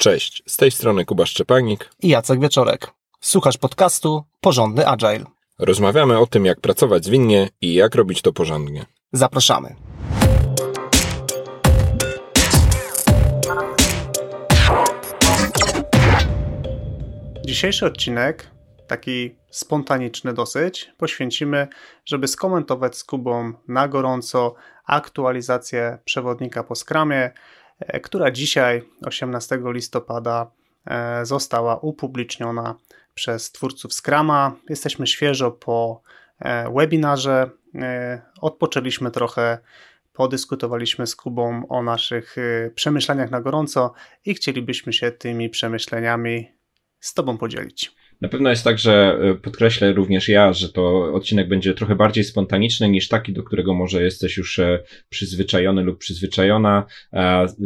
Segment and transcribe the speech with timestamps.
[0.00, 2.90] Cześć, z tej strony Kuba Szczepanik i Jacek Wieczorek.
[3.20, 5.24] Słuchasz podcastu Porządny Agile.
[5.58, 8.86] Rozmawiamy o tym, jak pracować zwinnie i jak robić to porządnie.
[9.12, 9.76] Zapraszamy.
[17.46, 18.50] Dzisiejszy odcinek,
[18.86, 21.68] taki spontaniczny dosyć, poświęcimy,
[22.04, 24.54] żeby skomentować z Kubą na gorąco
[24.86, 27.30] aktualizację przewodnika po skramie,
[28.02, 30.50] która dzisiaj, 18 listopada,
[30.86, 32.74] e, została upubliczniona
[33.14, 34.56] przez twórców Scrama.
[34.68, 36.02] Jesteśmy świeżo po
[36.38, 37.50] e, webinarze.
[38.40, 39.58] Odpoczęliśmy trochę,
[40.12, 42.36] podyskutowaliśmy z Kubą o naszych
[42.74, 43.92] przemyśleniach na gorąco
[44.24, 46.52] i chcielibyśmy się tymi przemyśleniami
[47.00, 47.99] z Tobą podzielić.
[48.20, 52.24] Na pewno jest tak, że e, podkreślę również ja, że to odcinek będzie trochę bardziej
[52.24, 56.86] spontaniczny niż taki, do którego może jesteś już e, przyzwyczajony lub przyzwyczajona.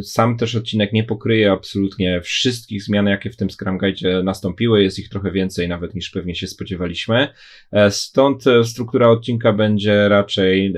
[0.02, 4.82] Sam też odcinek nie pokryje absolutnie wszystkich zmian, jakie w tym Scrum Guide nastąpiły.
[4.82, 7.28] Jest ich trochę więcej nawet niż pewnie się spodziewaliśmy.
[7.72, 10.74] E, stąd struktura odcinka będzie raczej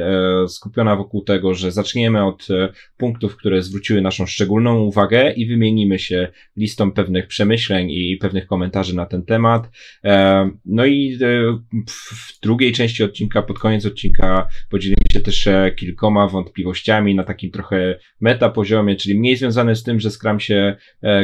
[0.49, 2.49] skupiona wokół tego, że zaczniemy od
[2.97, 8.97] punktów, które zwróciły naszą szczególną uwagę i wymienimy się listą pewnych przemyśleń i pewnych komentarzy
[8.97, 9.66] na ten temat.
[10.05, 15.73] E, no i e, w drugiej części odcinka, pod koniec odcinka podzielimy się też e,
[15.77, 20.77] kilkoma wątpliwościami na takim trochę meta poziomie, czyli mniej związane z tym, że Scrum się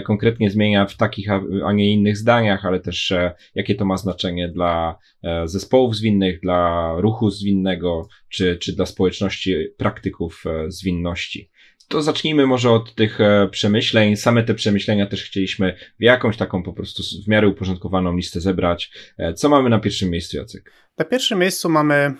[0.04, 1.28] konkretnie zmienia w takich,
[1.64, 3.12] a nie innych zdaniach, ale też
[3.54, 4.98] jakie to ma znaczenie dla
[5.44, 11.50] zespołów zwinnych, dla ruchu zwinnego, czy, czy dla społeczności praktyków zwinności
[11.92, 14.16] to zacznijmy może od tych e, przemyśleń.
[14.16, 18.90] Same te przemyślenia też chcieliśmy w jakąś taką po prostu w miarę uporządkowaną listę zebrać.
[19.18, 20.72] E, co mamy na pierwszym miejscu, Jacek?
[20.98, 22.14] Na pierwszym miejscu mamy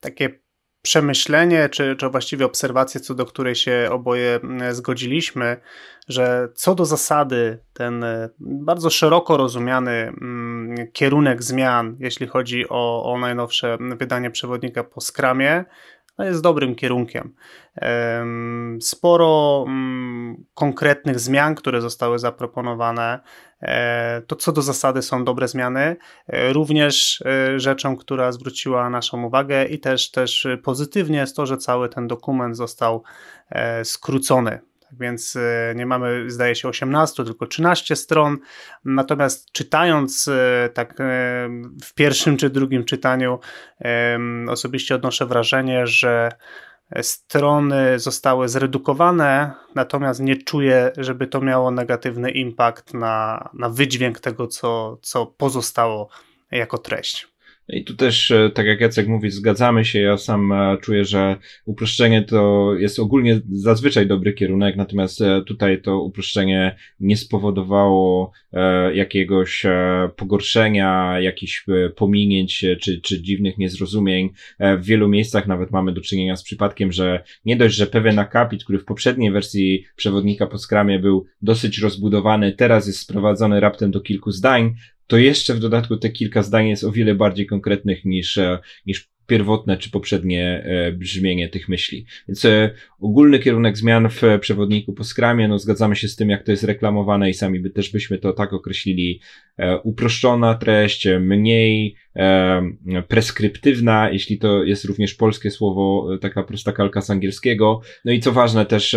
[0.00, 0.44] takie
[0.82, 5.56] przemyślenie, czy, czy właściwie obserwację, co do której się oboje zgodziliśmy,
[6.08, 10.12] że co do zasady ten e, bardzo szeroko rozumiany
[10.92, 15.64] kierunek zmian, jeśli chodzi o, o najnowsze wydanie przewodnika po skramie,
[16.18, 17.34] no jest dobrym kierunkiem.
[18.80, 23.20] Sporo mm, konkretnych zmian, które zostały zaproponowane,
[23.62, 25.96] e, to co do zasady są dobre zmiany.
[26.26, 31.56] E, również e, rzeczą, która zwróciła naszą uwagę i też, też pozytywnie jest to, że
[31.56, 33.02] cały ten dokument został
[33.84, 34.58] skrócony
[35.00, 38.38] więc e, nie mamy, zdaje się, 18, tylko 13 stron.
[38.84, 40.94] Natomiast czytając e, tak e,
[41.84, 43.38] w pierwszym czy drugim czytaniu,
[44.48, 46.32] osobiście odnoszę wrażenie, że
[47.02, 54.46] strony zostały zredukowane, natomiast nie czuję, żeby to miało negatywny impact na, na wydźwięk tego,
[54.46, 56.08] co, co pozostało
[56.50, 57.33] jako treść.
[57.68, 60.00] I tu też, e, tak jak Jacek mówi, zgadzamy się.
[60.00, 65.82] Ja sam e, czuję, że uproszczenie to jest ogólnie zazwyczaj dobry kierunek, natomiast e, tutaj
[65.82, 68.32] to uproszczenie nie spowodowało
[68.94, 69.62] jakiegoś
[70.16, 71.66] pogorszenia, jakichś
[71.96, 74.30] pominięć czy, czy dziwnych niezrozumień.
[74.60, 78.64] W wielu miejscach nawet mamy do czynienia z przypadkiem, że nie dość, że pewien akapit,
[78.64, 84.00] który w poprzedniej wersji przewodnika po skramie był dosyć rozbudowany, teraz jest sprowadzony raptem do
[84.00, 84.74] kilku zdań,
[85.06, 89.14] to jeszcze w dodatku te kilka zdań jest o wiele bardziej konkretnych niż, e, niż
[89.26, 92.06] pierwotne czy poprzednie e, brzmienie tych myśli.
[92.28, 92.70] Więc e,
[93.00, 96.64] ogólny kierunek zmian w przewodniku po skramie, no zgadzamy się z tym, jak to jest
[96.64, 99.20] reklamowane i sami by też byśmy to tak określili.
[99.84, 101.96] Uproszczona treść, mniej
[103.08, 107.80] preskryptywna, jeśli to jest również polskie słowo, taka prosta kalka z angielskiego.
[108.04, 108.96] No i co ważne też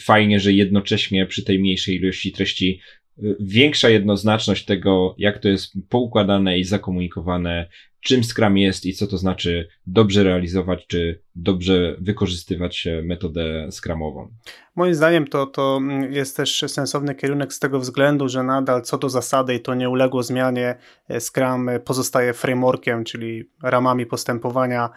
[0.00, 2.80] fajnie, że jednocześnie przy tej mniejszej ilości treści
[3.40, 7.68] większa jednoznaczność tego, jak to jest poukładane i zakomunikowane,
[8.00, 14.28] czym Scrum jest i co to znaczy dobrze realizować, czy dobrze wykorzystywać metodę Scrumową.
[14.76, 19.08] Moim zdaniem to, to jest też sensowny kierunek z tego względu, że nadal co do
[19.08, 20.74] zasady i to nie uległo zmianie,
[21.08, 24.90] e, Scrum pozostaje frameworkiem, czyli ramami postępowania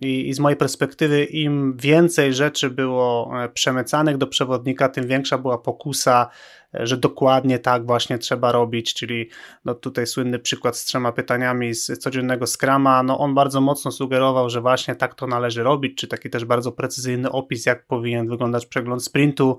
[0.00, 5.38] i, i z mojej perspektywy im więcej rzeczy było e, przemycanych do przewodnika, tym większa
[5.38, 6.30] była pokusa
[6.74, 9.28] że dokładnie tak właśnie trzeba robić, czyli
[9.64, 14.50] no tutaj słynny przykład z trzema pytaniami z codziennego Scrama, no on bardzo mocno sugerował,
[14.50, 18.66] że właśnie tak to należy robić, czy taki też bardzo precyzyjny opis, jak powinien wyglądać
[18.66, 19.56] przegląd sprintu,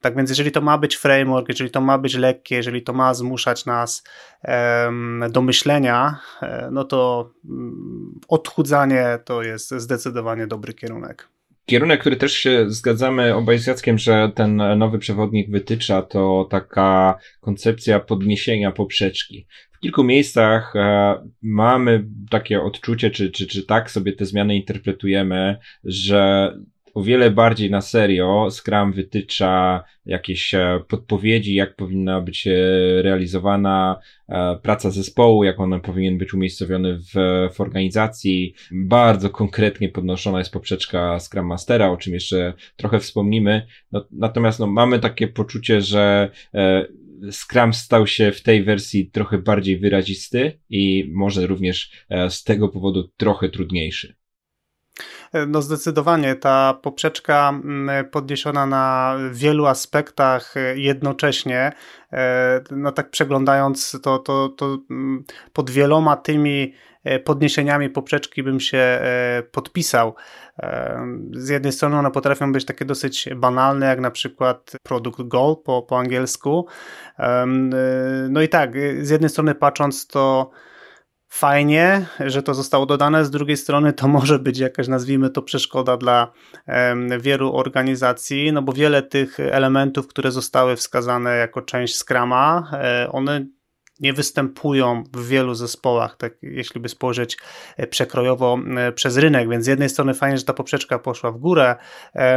[0.00, 3.14] tak więc jeżeli to ma być framework, jeżeli to ma być lekkie, jeżeli to ma
[3.14, 4.04] zmuszać nas
[4.84, 11.31] um, do myślenia, e, no to um, odchudzanie to jest zdecydowanie dobry kierunek.
[11.66, 17.18] Kierunek, który też się zgadzamy obaj z Jackiem, że ten nowy przewodnik wytycza, to taka
[17.40, 19.46] koncepcja podniesienia poprzeczki.
[19.72, 25.56] W kilku miejscach e, mamy takie odczucie, czy, czy, czy tak sobie te zmiany interpretujemy,
[25.84, 26.52] że
[26.94, 32.52] o wiele bardziej na serio Scrum wytycza jakieś e, podpowiedzi, jak powinna być e,
[33.02, 37.12] realizowana e, praca zespołu, jak on powinien być umiejscowiony w,
[37.54, 38.54] w organizacji.
[38.72, 43.66] Bardzo konkretnie podnoszona jest poprzeczka Scrum Mastera, o czym jeszcze trochę wspomnimy.
[43.92, 46.30] No, natomiast no, mamy takie poczucie, że
[47.30, 51.90] Scrum stał się w tej wersji trochę bardziej wyrazisty i może również
[52.28, 54.21] z tego powodu trochę trudniejszy.
[55.46, 61.72] No zdecydowanie ta poprzeczka mm, podniesiona na wielu aspektach e, jednocześnie,
[62.12, 66.74] e, no tak przeglądając to, to, to mm, pod wieloma tymi
[67.04, 69.00] e, podniesieniami poprzeczki bym się
[69.52, 70.14] podpisał.
[71.32, 75.82] Z jednej strony one potrafią być takie dosyć banalne, jak na przykład produkt goal po,
[75.82, 76.66] po angielsku.
[78.28, 80.50] No i tak, z jednej strony patrząc to
[81.32, 85.96] fajnie, że to zostało dodane, z drugiej strony to może być jakaś, nazwijmy to, przeszkoda
[85.96, 86.32] dla
[87.20, 93.46] wielu organizacji, no bo wiele tych elementów, które zostały wskazane jako część Scrama, e, one
[94.00, 97.38] nie występują w wielu zespołach, tak jeśli by spojrzeć
[97.76, 101.38] e, przekrojowo e, przez rynek, więc z jednej strony fajnie, że ta poprzeczka poszła w
[101.38, 101.76] górę,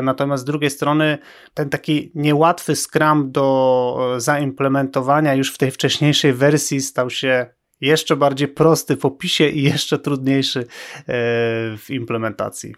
[0.03, 1.17] natomiast z drugiej strony
[1.53, 8.47] ten taki niełatwy Scrum do zaimplementowania już w tej wcześniejszej wersji stał się jeszcze bardziej
[8.47, 10.65] prosty w opisie i jeszcze trudniejszy e,
[11.77, 12.73] w implementacji.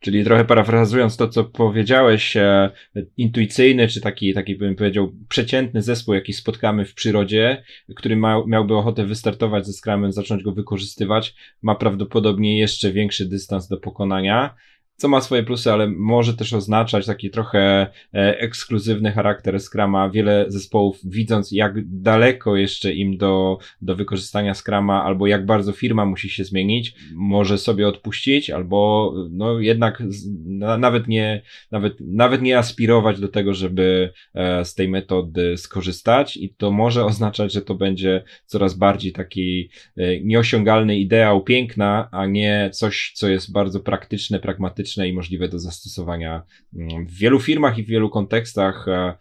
[0.00, 2.70] Czyli trochę parafrazując to, co powiedziałeś, e,
[3.16, 7.64] intuicyjny, czy taki, taki bym powiedział, przeciętny zespół, jaki spotkamy w przyrodzie,
[7.96, 13.68] który ma, miałby ochotę wystartować ze Scrumem, zacząć go wykorzystywać, ma prawdopodobnie jeszcze większy dystans
[13.68, 14.54] do pokonania
[14.96, 20.10] co ma swoje plusy, ale może też oznaczać taki trochę e, ekskluzywny charakter Scrama.
[20.10, 26.04] Wiele zespołów, widząc jak daleko jeszcze im do, do wykorzystania Scrama, albo jak bardzo firma
[26.04, 30.02] musi się zmienić, może sobie odpuścić, albo no jednak
[30.44, 36.36] na, nawet nie, nawet, nawet nie aspirować do tego, żeby e, z tej metody skorzystać
[36.36, 42.26] i to może oznaczać, że to będzie coraz bardziej taki e, nieosiągalny ideał piękna, a
[42.26, 46.42] nie coś, co jest bardzo praktyczne, pragmatyczne i możliwe do zastosowania
[46.74, 49.14] mm, w wielu firmach i w wielu kontekstach, e,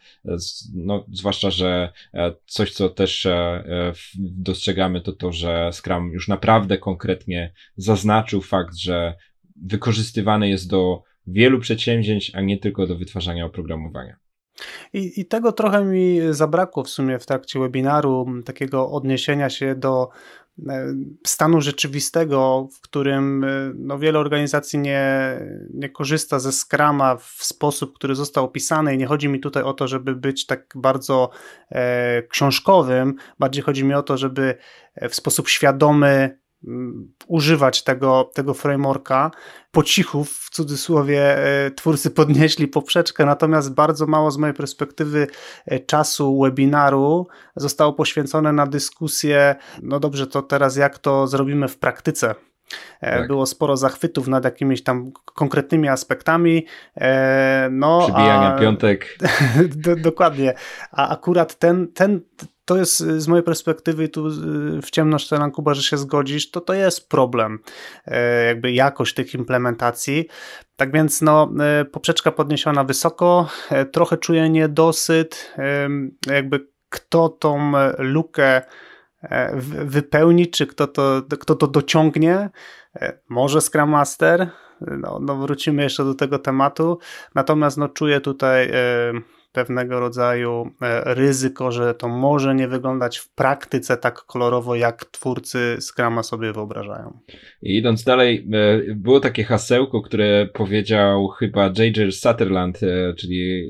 [0.74, 6.78] no, zwłaszcza, że e, coś, co też e, dostrzegamy, to to, że Scrum już naprawdę
[6.78, 9.16] konkretnie zaznaczył fakt, że
[9.56, 14.16] wykorzystywany jest do wielu przedsięwzięć, a nie tylko do wytwarzania oprogramowania.
[14.94, 20.10] I, I, tego trochę mi zabrakło w sumie w trakcie webinaru, takiego odniesienia się do
[21.27, 25.39] stanu rzeczywistego, w którym e, no, wiele organizacji nie,
[25.74, 28.95] nie korzysta ze Scrama w sposób, który został opisany.
[28.95, 31.30] I nie chodzi mi tutaj o to, żeby być tak bardzo
[31.71, 34.57] e, książkowym, bardziej chodzi mi o to, żeby
[34.95, 36.41] e, w sposób świadomy
[37.28, 39.31] używać tego, tego frameworka.
[39.72, 45.28] Po cichu, w cudzysłowie, e, twórcy podnieśli poprzeczkę, natomiast bardzo mało z mojej perspektywy
[45.66, 51.78] e, czasu webinaru zostało poświęcone na dyskusję, no dobrze, to teraz jak to zrobimy w
[51.78, 52.36] praktyce.
[53.02, 53.28] E, tak.
[53.28, 56.66] Było sporo zachwytów nad jakimiś tam konkretnymi aspektami.
[57.72, 58.60] No, Przybijania a...
[58.60, 59.18] piątek.
[59.98, 60.54] Dokładnie.
[60.92, 62.22] A akurat ten, ten,
[62.66, 64.30] to jest z mojej perspektywy, tu
[64.81, 67.60] w ciemność Telan Kuba, że się zgodzisz, to to jest problem,
[68.06, 70.28] e, jakby jakość tych implementacji.
[70.75, 75.56] Tak więc no, e, poprzeczka podniesiona wysoko, e, trochę czuję niedosyt,
[76.28, 78.62] jakby kto tą lukę
[79.86, 82.50] wypełni, czy kto to, kto to dociągnie.
[83.30, 84.50] Może Scrum Master,
[84.82, 87.00] no, no wrócimy jeszcze do tego tematu,
[87.36, 88.72] natomiast no czuję tutaj
[89.51, 95.77] pewnego rodzaju e, ryzyko, że to może nie wyglądać w praktyce tak kolorowo, jak twórcy
[95.79, 97.20] Scrama sobie wyobrażają.
[97.62, 102.13] I idąc dalej, e, było takie hasełko, które powiedział chyba J.J.
[102.13, 103.70] Sutherland, e, czyli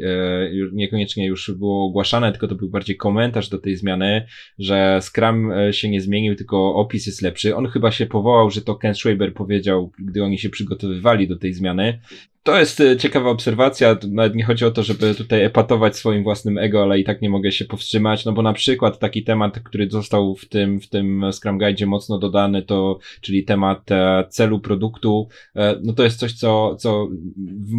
[0.74, 4.26] niekoniecznie już było ogłaszane, tylko to był bardziej komentarz do tej zmiany,
[4.60, 7.56] że Scrum się nie zmienił, tylko opis jest lepszy.
[7.56, 11.54] On chyba się powołał, że to Ken Schwaber powiedział, gdy oni się przygotowywali do tej
[11.54, 12.00] zmiany.
[12.44, 13.98] To jest e, ciekawa obserwacja.
[14.10, 17.30] Nawet nie chodzi o to, żeby tutaj epatować swoim własnym ego, ale i tak nie
[17.30, 21.26] mogę się powstrzymać, no bo na przykład taki temat, który został w tym, w tym
[21.32, 26.34] Scrum Guide mocno dodany, to, czyli temat e, celu produktu, e, no to jest coś,
[26.34, 27.08] co, co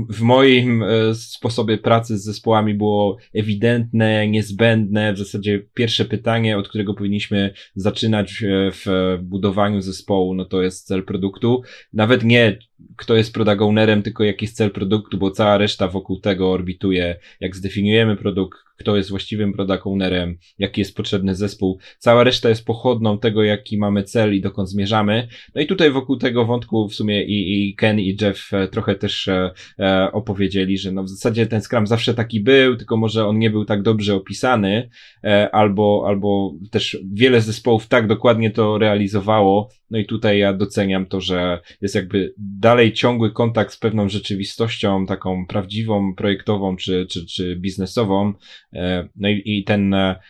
[0.09, 5.13] w, w moim sposobie pracy z zespołami było ewidentne, niezbędne.
[5.13, 11.05] W zasadzie pierwsze pytanie, od którego powinniśmy zaczynać w budowaniu zespołu, no to jest cel
[11.05, 11.63] produktu.
[11.93, 12.59] Nawet nie
[12.97, 17.17] kto jest product ownerem, tylko jaki jest cel produktu, bo cała reszta wokół tego orbituje,
[17.41, 21.79] jak zdefiniujemy produkt, kto jest właściwym product ownerem, jaki jest potrzebny zespół.
[21.99, 25.29] Cała reszta jest pochodną tego, jaki mamy cel i dokąd zmierzamy.
[25.55, 28.95] No i tutaj wokół tego wątku w sumie i, i Ken i Jeff e, trochę
[28.95, 33.27] też e, e, opowiedzieli, że no w zasadzie ten Scrum zawsze taki był, tylko może
[33.27, 34.91] on nie był tak dobrze opisany,
[35.25, 39.69] e, albo, albo też wiele zespołów tak dokładnie to realizowało.
[39.93, 45.07] No i tutaj ja doceniam to, że jest jakby dalej ciągły kontakt z pewną rzeczywistością,
[45.07, 48.33] taką prawdziwą, projektową czy, czy, czy biznesową.
[48.73, 50.21] E, no i, i ten e,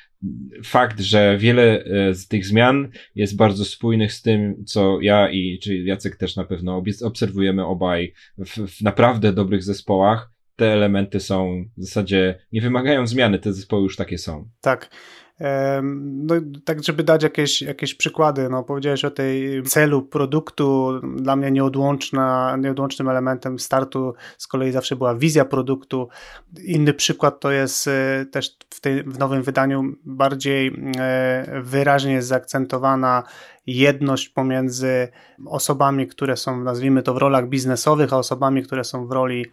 [0.65, 5.59] fakt, że wiele e, z tych zmian jest bardzo spójnych z tym, co ja i
[5.63, 10.31] czy Jacek też na pewno obserwujemy obaj w, w naprawdę dobrych zespołach.
[10.57, 14.49] Te elementy są w zasadzie nie wymagają zmiany, te zespoły już takie są.
[14.61, 14.91] Tak.
[16.03, 16.35] No,
[16.65, 21.01] tak, żeby dać jakieś, jakieś przykłady, no, powiedziałeś o tej celu produktu.
[21.17, 26.09] Dla mnie nieodłączna, nieodłącznym elementem startu z kolei zawsze była wizja produktu.
[26.65, 33.23] Inny przykład to jest e, też w, tej, w nowym wydaniu bardziej e, wyraźnie zaakcentowana
[33.67, 35.09] jedność pomiędzy
[35.47, 39.47] osobami, które są, nazwijmy to, w rolach biznesowych, a osobami, które są w roli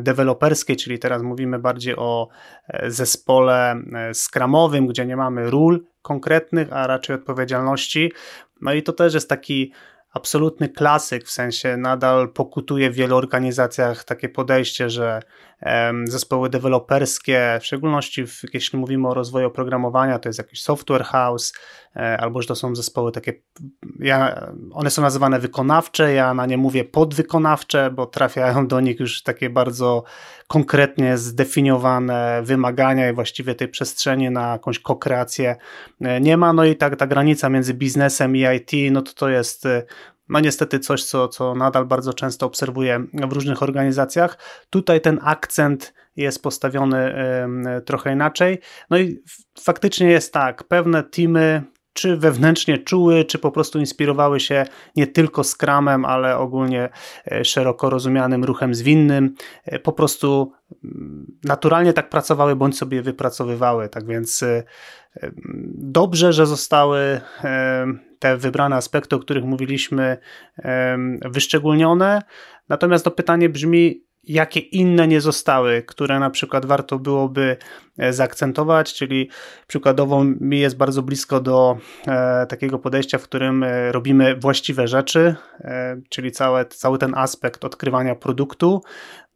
[0.00, 2.28] deweloperskiej, czyli teraz mówimy bardziej o
[2.68, 8.12] e, zespole e, skramowym, gdzie nie mamy ról konkretnych, a raczej odpowiedzialności.
[8.60, 9.72] No i to też jest taki
[10.12, 15.20] absolutny klasyk, w sensie nadal pokutuje w wielu organizacjach takie podejście, że
[16.04, 21.52] zespoły deweloperskie, w szczególności w, jeśli mówimy o rozwoju oprogramowania, to jest jakiś software house,
[21.96, 23.32] e, albo że to są zespoły takie,
[23.98, 29.22] ja, one są nazywane wykonawcze, ja na nie mówię podwykonawcze, bo trafiają do nich już
[29.22, 30.04] takie bardzo
[30.46, 35.56] konkretnie zdefiniowane wymagania i właściwie tej przestrzeni na jakąś kokreację
[36.00, 39.28] e, nie ma, no i tak ta granica między biznesem i IT, no to to
[39.28, 39.82] jest e,
[40.30, 44.38] no niestety coś, co, co nadal bardzo często obserwuję w różnych organizacjach.
[44.70, 47.14] Tutaj ten akcent jest postawiony
[47.86, 48.58] trochę inaczej.
[48.90, 49.22] No i
[49.60, 54.64] faktycznie jest tak, pewne teamy czy wewnętrznie czuły, czy po prostu inspirowały się
[54.96, 56.88] nie tylko Scrumem, ale ogólnie
[57.32, 59.34] e, szeroko rozumianym ruchem zwinnym.
[59.64, 60.52] E, po prostu
[60.84, 63.88] mm, naturalnie tak pracowały, bądź sobie wypracowywały.
[63.88, 64.62] Tak więc e,
[65.74, 67.20] dobrze, że zostały
[68.18, 70.18] te wybrane aspekty, o których mówiliśmy,
[71.24, 72.22] wyszczególnione.
[72.68, 77.56] Natomiast to pytanie brzmi, jakie inne nie zostały, które na przykład warto byłoby
[77.98, 79.30] e, zaakcentować, czyli
[79.66, 85.34] przykładowo mi jest bardzo blisko do e, takiego podejścia, w którym e, robimy właściwe rzeczy,
[85.60, 88.82] e, czyli cały, cały ten aspekt odkrywania produktu.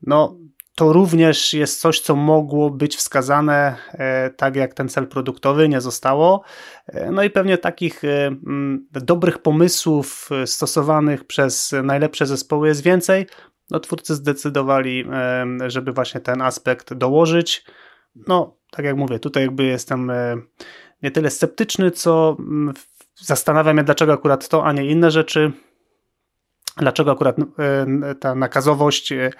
[0.03, 0.37] No,
[0.75, 5.81] to również jest coś, co mogło być wskazane, e, tak jak ten cel produktowy nie
[5.81, 6.43] zostało.
[6.87, 8.03] E, no i pewnie takich
[8.91, 13.26] dobrych pomysłów stosowanych przez najlepsze zespoły jest więcej.
[13.71, 15.04] No, twórcy zdecydowali,
[15.66, 17.64] żeby właśnie ten aspekt dołożyć.
[18.28, 20.12] No, tak jak mówię, tutaj jakby jestem
[21.02, 22.37] nie tyle sceptyczny, co
[23.14, 25.52] zastanawiam się, dlaczego akurat to, a nie inne rzeczy.
[26.76, 27.37] Dlaczego akurat
[28.21, 29.30] ta nakazowość E,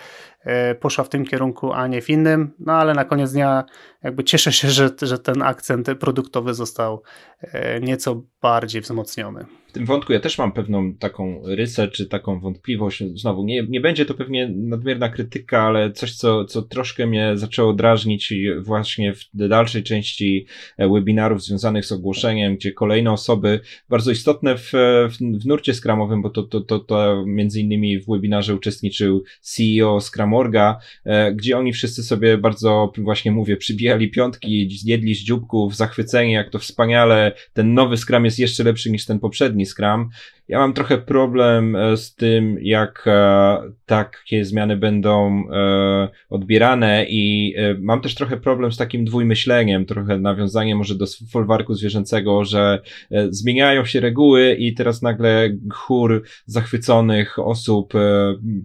[0.81, 3.65] poszła w tym kierunku, a nie w innym, no ale na koniec dnia
[4.05, 7.03] jakby cieszę się, że, że ten akcent produktowy został
[7.41, 9.45] e, nieco bardziej wzmocniony.
[9.69, 13.03] W tym wątku ja też mam pewną taką rysę, czy taką wątpliwość.
[13.15, 17.73] Znowu, nie, nie będzie to pewnie nadmierna krytyka, ale coś, co, co troszkę mnie zaczęło
[17.73, 20.47] drażnić właśnie w dalszej części
[20.77, 24.71] e, webinarów związanych z ogłoszeniem, gdzie kolejne osoby, bardzo istotne w,
[25.11, 30.01] w, w nurcie skramowym, bo to, to, to, to między innymi w webinarze uczestniczył CEO
[30.01, 35.77] Scrum Morga, e, gdzie oni wszyscy sobie bardzo, właśnie mówię, przybijali piątki, jedli z dzióbków,
[35.77, 40.11] zachwyceni, jak to wspaniale, ten nowy Scrum jest jeszcze lepszy niż ten poprzedni Scrum.
[40.49, 47.55] Ja mam trochę problem e, z tym, jak e, takie zmiany będą e, odbierane i
[47.79, 52.81] mam też trochę problem z takim dwójmyśleniem, trochę nawiązanie może do folwarku zwierzęcego, że
[53.29, 57.93] zmieniają się reguły i teraz nagle chór zachwyconych osób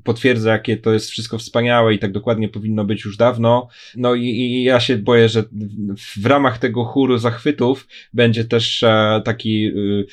[0.03, 3.67] potwierdza, jakie to jest wszystko wspaniałe i tak dokładnie powinno być już dawno.
[3.95, 5.43] No i, i ja się boję, że
[6.17, 8.85] w ramach tego chóru zachwytów będzie też
[9.23, 10.05] taki y,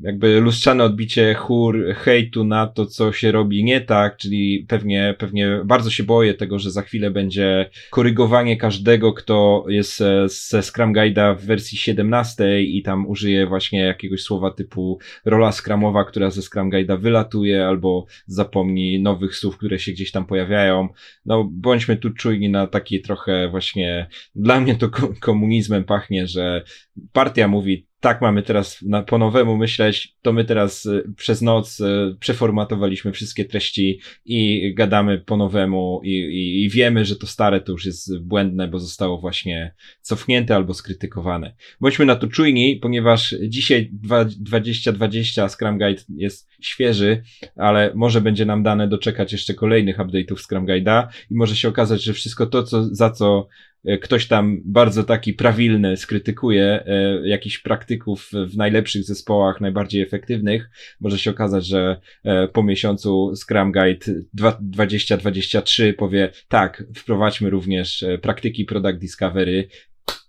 [0.00, 5.60] jakby lustrzane odbicie chór hejtu na to, co się robi nie tak, czyli pewnie, pewnie
[5.64, 11.36] bardzo się boję tego, że za chwilę będzie korygowanie każdego, kto jest ze Scrum Guide'a
[11.36, 16.70] w wersji 17 i tam użyje właśnie jakiegoś słowa typu rola Scrumowa, która ze Scrum
[16.70, 20.88] Guide'a wylatuje, albo zapomni nowych słów, które się gdzieś tam pojawiają.
[21.26, 26.64] No, bądźmy tu czujni na taki trochę właśnie, dla mnie to komunizmem pachnie, że
[27.12, 31.80] partia mówi tak mamy teraz na, po nowemu myśleć, to my teraz y, przez noc
[31.80, 37.60] y, przeformatowaliśmy wszystkie treści i gadamy po nowemu i, i, i, wiemy, że to stare
[37.60, 41.54] to już jest błędne, bo zostało właśnie cofnięte albo skrytykowane.
[41.80, 47.22] Bądźmy na to czujni, ponieważ dzisiaj 2020 Scrum Guide jest świeży,
[47.56, 52.02] ale może będzie nam dane doczekać jeszcze kolejnych update'ów Scrum Guide'a i może się okazać,
[52.02, 53.48] że wszystko to, co, za co
[54.02, 61.18] ktoś tam bardzo taki prawilny skrytykuje e, jakichś praktyków w najlepszych zespołach, najbardziej efektywnych, może
[61.18, 64.06] się okazać, że e, po miesiącu Scrum Guide
[64.60, 69.68] 2023 powie tak, wprowadźmy również praktyki Product Discovery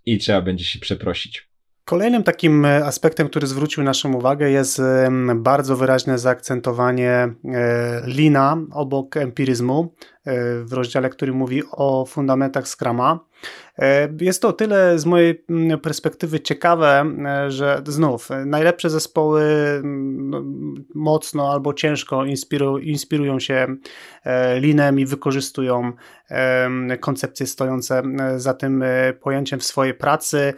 [0.06, 1.48] i trzeba będzie się przeprosić.
[1.88, 4.82] Kolejnym takim aspektem, który zwrócił naszą uwagę, jest
[5.34, 7.34] bardzo wyraźne zaakcentowanie
[8.06, 9.94] lina obok empiryzmu
[10.64, 13.20] w rozdziale, który mówi o fundamentach Scrama.
[13.78, 20.30] E, jest to tyle z mojej mm, perspektywy ciekawe, e, że znów najlepsze zespoły mm,
[20.30, 20.42] no,
[20.94, 23.66] mocno albo ciężko inspiru, inspirują się
[24.24, 25.92] e, linem i wykorzystują
[27.00, 28.02] koncepcje stojące
[28.36, 28.84] za tym
[29.20, 30.54] pojęciem w swojej pracy.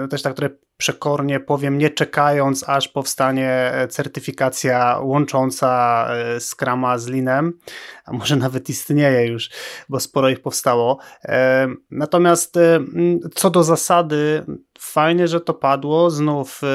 [0.00, 6.08] No też tak trochę przekornie powiem, nie czekając aż powstanie certyfikacja łącząca
[6.40, 7.52] Scrama z Linem,
[8.04, 9.50] a może nawet istnieje już,
[9.88, 10.98] bo sporo ich powstało.
[11.90, 12.80] Natomiast e,
[13.34, 14.44] co do zasady,
[14.78, 16.10] fajnie, że to padło.
[16.10, 16.66] Znów e,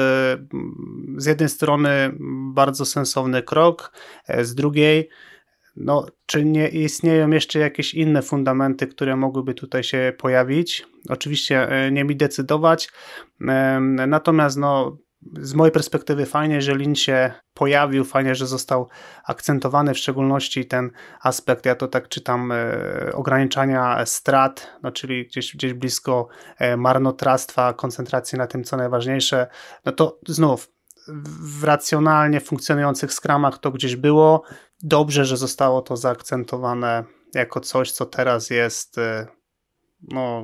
[1.16, 2.14] z jednej strony
[2.54, 3.92] bardzo sensowny krok,
[4.28, 5.08] e, z drugiej
[5.76, 10.86] no, czy nie istnieją jeszcze jakieś inne fundamenty, które mogłyby tutaj się pojawić?
[11.08, 12.88] Oczywiście nie mi decydować,
[14.06, 14.98] natomiast no,
[15.40, 18.88] z mojej perspektywy fajnie, że Lin się pojawił, fajnie, że został
[19.24, 20.90] akcentowany, w szczególności ten
[21.22, 26.28] aspekt, ja to tak czytam, e, ograniczania strat, no czyli gdzieś, gdzieś blisko
[26.58, 29.46] e, marnotrawstwa, koncentracji na tym, co najważniejsze,
[29.84, 30.73] no to znów
[31.08, 34.42] w racjonalnie funkcjonujących skramach to gdzieś było.
[34.82, 39.26] Dobrze, że zostało to zaakcentowane jako coś, co teraz jest e,
[40.02, 40.42] no,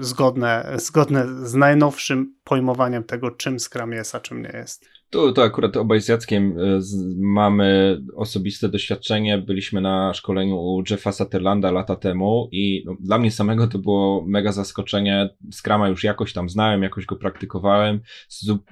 [0.00, 4.84] zgodne, zgodne z najnowszym pojmowaniem tego, czym Scrum jest, a czym nie jest.
[5.12, 6.80] Tu to akurat obaj z Jackiem e,
[7.18, 9.38] mamy osobiste doświadczenie.
[9.38, 14.24] Byliśmy na szkoleniu u Jeffa Sutherlanda lata temu i no, dla mnie samego to było
[14.26, 15.28] mega zaskoczenie.
[15.50, 18.00] Scrama już jakoś tam znałem, jakoś go praktykowałem.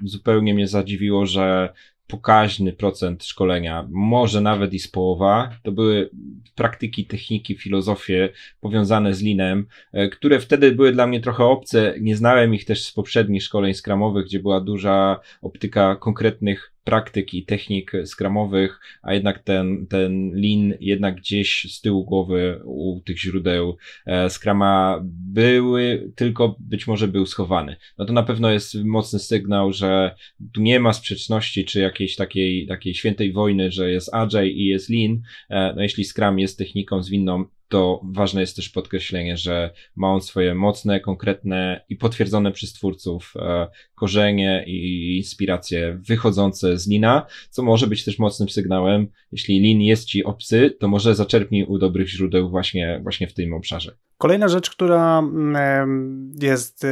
[0.05, 1.73] zupełnie mnie zadziwiło, że
[2.11, 6.11] pokaźny procent szkolenia, może nawet i z połowa, to były
[6.55, 8.29] praktyki, techniki, filozofie
[8.61, 11.95] powiązane z linem, e, które wtedy były dla mnie trochę obce.
[12.01, 17.45] Nie znałem ich też z poprzednich szkoleń skramowych, gdzie była duża optyka konkretnych praktyk i
[17.45, 23.77] technik skramowych, a jednak ten, ten lin jednak gdzieś z tyłu głowy u tych źródeł
[24.07, 27.77] e, skrama były, tylko być może był schowany.
[27.99, 30.15] No to na pewno jest mocny sygnał, że
[30.53, 34.91] tu nie ma sprzeczności, czy jakiejś takiej, takiej świętej wojny, że jest agile i jest
[34.91, 35.23] lean.
[35.51, 40.21] E, no jeśli Scrum jest techniką zwinną, to ważne jest też podkreślenie, że ma on
[40.21, 47.63] swoje mocne, konkretne i potwierdzone przez twórców e, korzenie i inspiracje wychodzące z Lina, co
[47.63, 49.09] może być też mocnym sygnałem.
[49.33, 53.55] Jeśli Lin jest ci obcy, to może zaczerpnij u dobrych źródeł właśnie, właśnie w tym
[53.55, 53.97] obszarze.
[54.21, 56.89] Kolejna rzecz, która mm, jest y,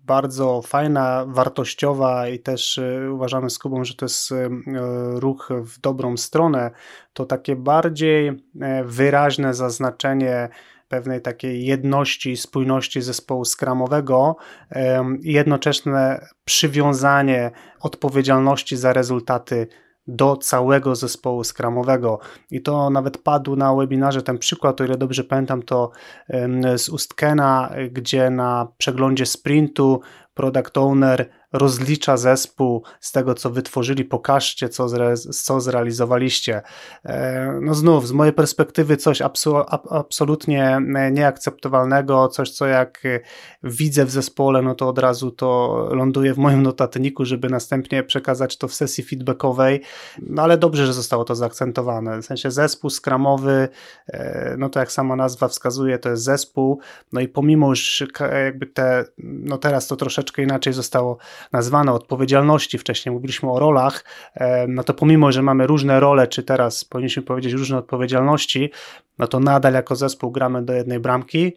[0.00, 4.48] bardzo fajna, wartościowa i też y, uważamy z Kubą, że to jest y,
[5.14, 6.70] ruch w dobrą stronę,
[7.14, 10.48] to takie bardziej e, wyraźne zaznaczenie
[10.88, 14.36] pewnej takiej jedności, spójności zespołu skramowego
[15.22, 17.50] i jednoczesne przywiązanie
[17.80, 19.66] odpowiedzialności za rezultaty
[20.06, 22.18] do całego zespołu skramowego.
[22.50, 25.90] I to nawet padł na webinarze ten przykład, o ile dobrze pamiętam, to
[26.76, 30.00] z ust Kena, gdzie na przeglądzie sprintu
[30.34, 36.62] product owner rozlicza zespół z tego, co wytworzyli, pokażcie, co, zre, co zrealizowaliście.
[37.04, 39.22] E, no znów, z mojej perspektywy coś
[39.90, 40.78] absolutnie
[41.12, 43.02] nieakceptowalnego, coś, co jak
[43.62, 48.56] widzę w zespole, no to od razu to ląduje w moim notatniku, żeby następnie przekazać
[48.56, 49.80] to w sesji feedbackowej,
[50.22, 52.22] no ale dobrze, że zostało to zaakcentowane.
[52.22, 53.68] W sensie zespół skramowy,
[54.08, 56.80] e, no to jak sama nazwa wskazuje, to jest zespół,
[57.12, 58.04] no i pomimo już
[58.44, 61.18] jakby te, no teraz to troszeczkę inaczej zostało
[61.52, 64.04] nazwane odpowiedzialności, wcześniej mówiliśmy o rolach,
[64.68, 68.70] no to pomimo, że mamy różne role, czy teraz powinniśmy powiedzieć różne odpowiedzialności,
[69.18, 71.52] no to nadal jako zespół gramy do jednej bramki,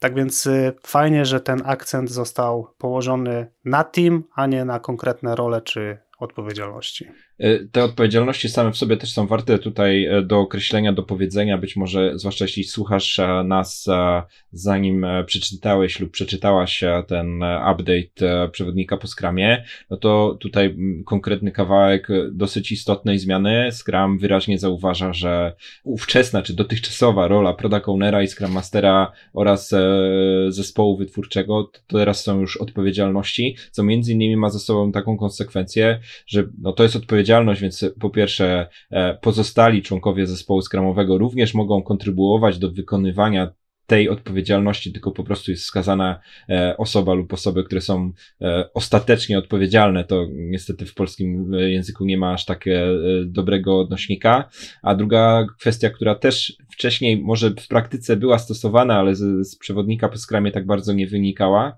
[0.00, 5.36] tak więc y, fajnie, że ten akcent został położony na team, a nie na konkretne
[5.36, 7.08] role czy odpowiedzialności.
[7.40, 11.58] E, te odpowiedzialności same w sobie też są warte tutaj e, do określenia, do powiedzenia,
[11.58, 13.86] być może, zwłaszcza jeśli słuchasz e, nas,
[14.52, 20.76] zanim przeczytałeś lub przeczytałaś ten update przewodnika po Scrumie, no to tutaj
[21.06, 23.68] konkretny kawałek dosyć istotnej zmiany.
[23.72, 29.74] Scrum wyraźnie zauważa, że ówczesna czy dotychczasowa rola Product Ownera i Scrum Mastera oraz
[30.48, 36.00] zespołu wytwórczego to teraz są już odpowiedzialności, co między innymi ma za sobą taką konsekwencję,
[36.26, 37.29] że no to jest odpowiedzialność,
[37.60, 43.50] więc po pierwsze e, pozostali członkowie zespołu skramowego również mogą kontrybuować do wykonywania
[43.86, 49.38] tej odpowiedzialności, tylko po prostu jest wskazana e, osoba lub osoby, które są e, ostatecznie
[49.38, 50.04] odpowiedzialne.
[50.04, 52.64] To niestety w polskim języku nie ma aż tak
[53.24, 54.48] dobrego odnośnika.
[54.82, 60.08] A druga kwestia, która też wcześniej może w praktyce była stosowana, ale z, z przewodnika
[60.08, 61.76] po skramie tak bardzo nie wynikała,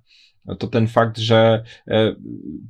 [0.58, 2.14] to ten fakt, że e,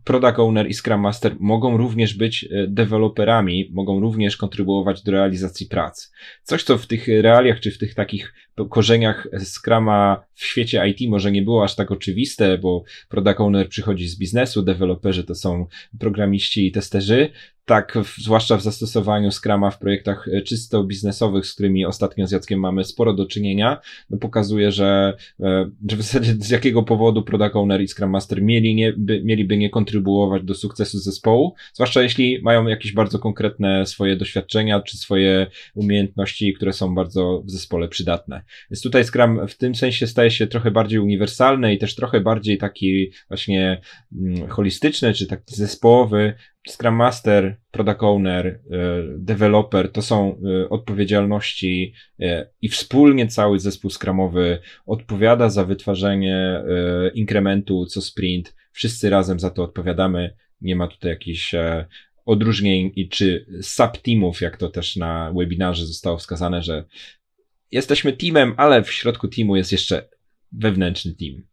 [0.05, 5.67] Product Owner i Scrum Master mogą również być e, deweloperami, mogą również kontrybuować do realizacji
[5.67, 6.13] prac.
[6.43, 8.35] Coś, co w tych realiach, czy w tych takich
[8.71, 14.09] korzeniach Scrama w świecie IT może nie było aż tak oczywiste, bo Product Owner przychodzi
[14.09, 15.67] z biznesu, deweloperzy to są
[15.99, 17.31] programiści i testerzy,
[17.65, 22.61] tak, zwłaszcza w zastosowaniu Scrama w projektach e, czysto biznesowych, z którymi ostatnio z Jackiem
[22.61, 27.57] mamy sporo do czynienia, no pokazuje, że, e, że w zasadzie z jakiego powodu Product
[27.57, 32.43] Owner i Scrum Master mieli nie, by, mieliby nie kontrybuować do sukcesu zespołu, zwłaszcza jeśli
[32.43, 38.43] mają jakieś bardzo konkretne swoje doświadczenia, czy swoje umiejętności, które są bardzo w zespole przydatne.
[38.71, 42.59] Więc tutaj Scrum w tym sensie staje się trochę bardziej uniwersalny i też trochę bardziej
[42.59, 43.81] taki właśnie
[44.13, 46.35] mm, holistyczny, czy taki zespołowy,
[46.69, 48.59] Scrum Master, Product Owner, e,
[49.19, 56.63] Developer to są e, odpowiedzialności e, i wspólnie cały zespół Scrumowy odpowiada za wytwarzanie
[57.15, 58.55] inkrementu co sprint.
[58.73, 60.35] Wszyscy razem za to odpowiadamy.
[60.61, 61.55] Nie ma tutaj jakichś
[62.27, 66.85] odróżnień i czy subteamów, jak to też na webinarze zostało wskazane, że
[67.71, 70.09] jesteśmy teamem, ale w środku teamu jest jeszcze
[70.53, 71.52] wewnętrzny team.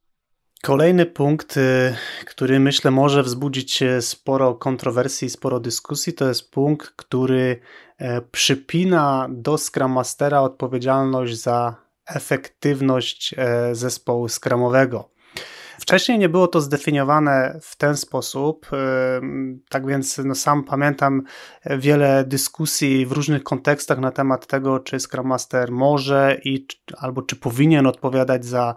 [0.64, 1.96] Kolejny punkt, y,
[2.26, 7.60] który myślę może wzbudzić sporo kontrowersji, sporo dyskusji, to jest punkt, który
[7.98, 11.76] e, przypina do Scrum Mastera odpowiedzialność za
[12.08, 15.10] efektywność e, zespołu skramowego.
[15.80, 18.68] Wcześniej nie było to zdefiniowane w ten sposób,
[19.70, 21.24] tak więc no sam pamiętam
[21.66, 27.36] wiele dyskusji w różnych kontekstach na temat tego, czy Scrum Master może i albo czy
[27.36, 28.76] powinien odpowiadać za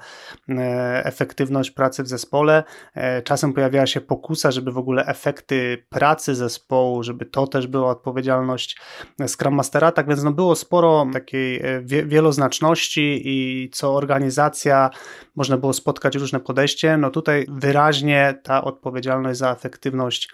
[0.48, 2.64] e, efektywność pracy w zespole.
[2.94, 7.90] E, czasem pojawiała się pokusa, żeby w ogóle efekty pracy zespołu, żeby to też była
[7.90, 8.80] odpowiedzialność
[9.26, 14.90] Scrum Mastera, tak więc no było sporo takiej e, wieloznaczności i co organizacja
[15.36, 20.31] można było spotkać różne podejście no tutaj wyraźnie ta odpowiedzialność za efektywność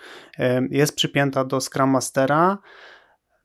[0.71, 2.59] jest przypięta do Scrum Mastera.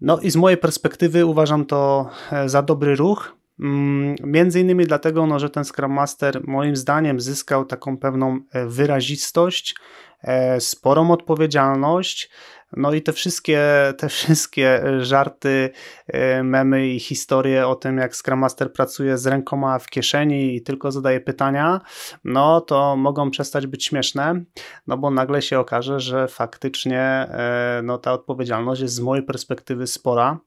[0.04, 3.36] No i z mojej perspektywy uważam to e, za dobry ruch.
[3.60, 8.66] Mm, między innymi dlatego, no, że ten Scrum Master moim zdaniem zyskał taką pewną e,
[8.66, 9.76] wyrazistość,
[10.22, 12.30] e, sporą odpowiedzialność,
[12.78, 13.62] no i te wszystkie,
[13.98, 15.70] te wszystkie żarty,
[16.08, 20.62] e, memy i historie o tym, jak Scrum Master pracuje z rękoma w kieszeni i
[20.62, 21.82] tylko zadaje pytania,
[22.24, 24.44] no to mogą przestać być śmieszne,
[24.88, 29.88] no bo nagle się okaże, że faktycznie e, no, ta odpowiedzialność jest z mojej perspektywy
[29.88, 30.40] spora.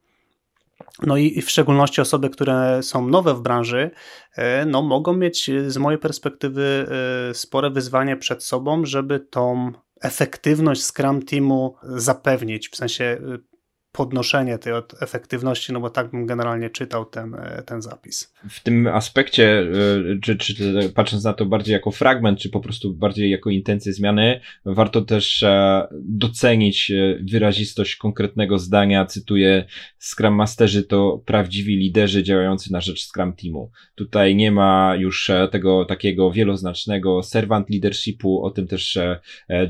[1.02, 3.90] No i w szczególności osoby, które są nowe w branży,
[4.36, 6.86] e, no mogą mieć z mojej perspektywy
[7.32, 13.55] spore wyzwanie przed sobą, żeby tą efektywność Scrum Teamu zapewnić, w sensie y,
[13.96, 18.34] podnoszenie tej efektywności, no bo tak bym generalnie czytał ten, e, ten zapis.
[18.50, 22.94] W tym aspekcie, e, czy, czy, patrząc na to bardziej jako fragment, czy po prostu
[22.94, 26.92] bardziej jako intencję zmiany, warto też e, docenić
[27.32, 29.06] wyrazistość konkretnego zdania.
[29.06, 29.64] Cytuję,
[29.98, 33.70] Scrum Masterzy to prawdziwi liderzy działający na rzecz Scrum Teamu.
[33.94, 38.98] Tutaj nie ma już tego takiego wieloznacznego servant leadershipu, o tym też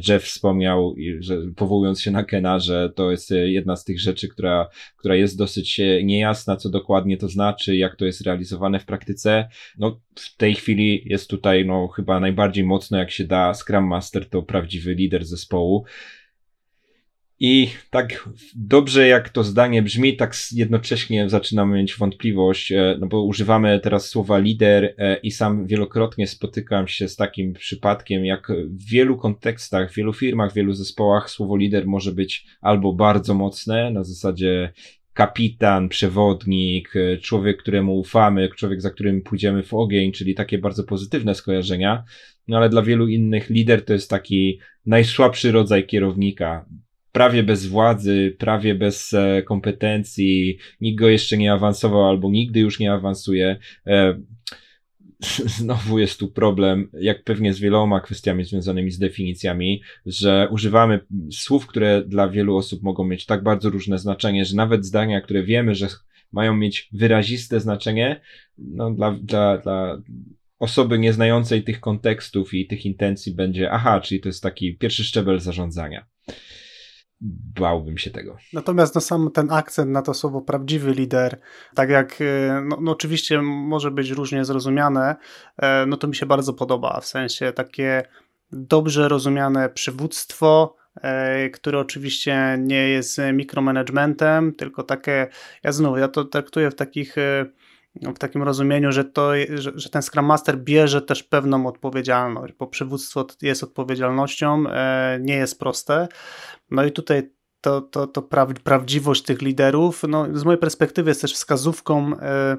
[0.09, 4.29] Jeff wspomniał, że powołując się na Kena, że to jest jedna z tych rzeczy, rzeczy,
[4.29, 8.85] która, która jest dosyć e, niejasna, co dokładnie to znaczy, jak to jest realizowane w
[8.85, 9.49] praktyce.
[9.79, 14.29] No, w tej chwili jest tutaj, no, chyba najbardziej mocno, jak się da, Scrum Master
[14.29, 15.85] to prawdziwy lider zespołu.
[17.40, 23.22] I tak dobrze jak to zdanie brzmi, tak jednocześnie zaczynamy mieć wątpliwość, e, no bo
[23.22, 28.90] używamy teraz słowa lider e, i sam wielokrotnie spotykam się z takim przypadkiem, jak w
[28.90, 33.90] wielu kontekstach, w wielu firmach, w wielu zespołach słowo lider może być albo bardzo mocne,
[33.90, 34.72] na zasadzie
[35.12, 40.85] kapitan, przewodnik, e, człowiek, któremu ufamy, człowiek, za którym pójdziemy w ogień, czyli takie bardzo
[40.85, 42.05] pozytywne skojarzenia.
[42.49, 46.66] No ale dla wielu innych lider to jest taki najsłabszy rodzaj kierownika,
[47.17, 52.81] prawie bez władzy, prawie bez e, kompetencji, nikt go jeszcze nie awansował albo nigdy już
[52.81, 53.57] nie awansuje.
[53.87, 54.21] E,
[55.59, 61.01] znowu jest tu problem, jak pewnie z wieloma kwestiami związanymi z definicjami, że używamy
[61.33, 65.43] słów, które dla wielu osób mogą mieć tak bardzo różne znaczenie, że nawet zdania, które
[65.43, 65.89] wiemy, że
[66.33, 68.21] mają mieć wyraziste znaczenie,
[68.59, 70.03] no dla, dla, dla
[70.59, 75.41] osoby nieznającej tych kontekstów i tych intencji będzie, aha, czyli to jest taki pierwszy szczebel
[75.41, 76.07] zarządzania
[77.21, 78.37] bałbym się tego.
[78.53, 81.41] Natomiast no, sam ten akcent na to słowo prawdziwy lider,
[81.75, 85.17] tak jak e, no, no, oczywiście może być różnie zrozumiane,
[85.57, 88.03] e, no to mi się bardzo podoba, w sensie takie
[88.53, 95.27] dobrze rozumiane przywództwo, e, które oczywiście nie jest mikromanagementem, tylko takie,
[95.63, 97.17] ja znowu, ja to traktuję w takich
[98.03, 102.67] w takim rozumieniu, że, to, że, że, ten Scrum Master bierze też pewną odpowiedzialność, bo
[102.67, 104.65] przywództwo jest odpowiedzialnością,
[105.21, 106.09] nie jest proste.
[106.71, 108.23] No i tutaj to, to, to
[108.65, 112.57] prawdziwość tych liderów, no, z mojej perspektywy jest też wskazówką, e,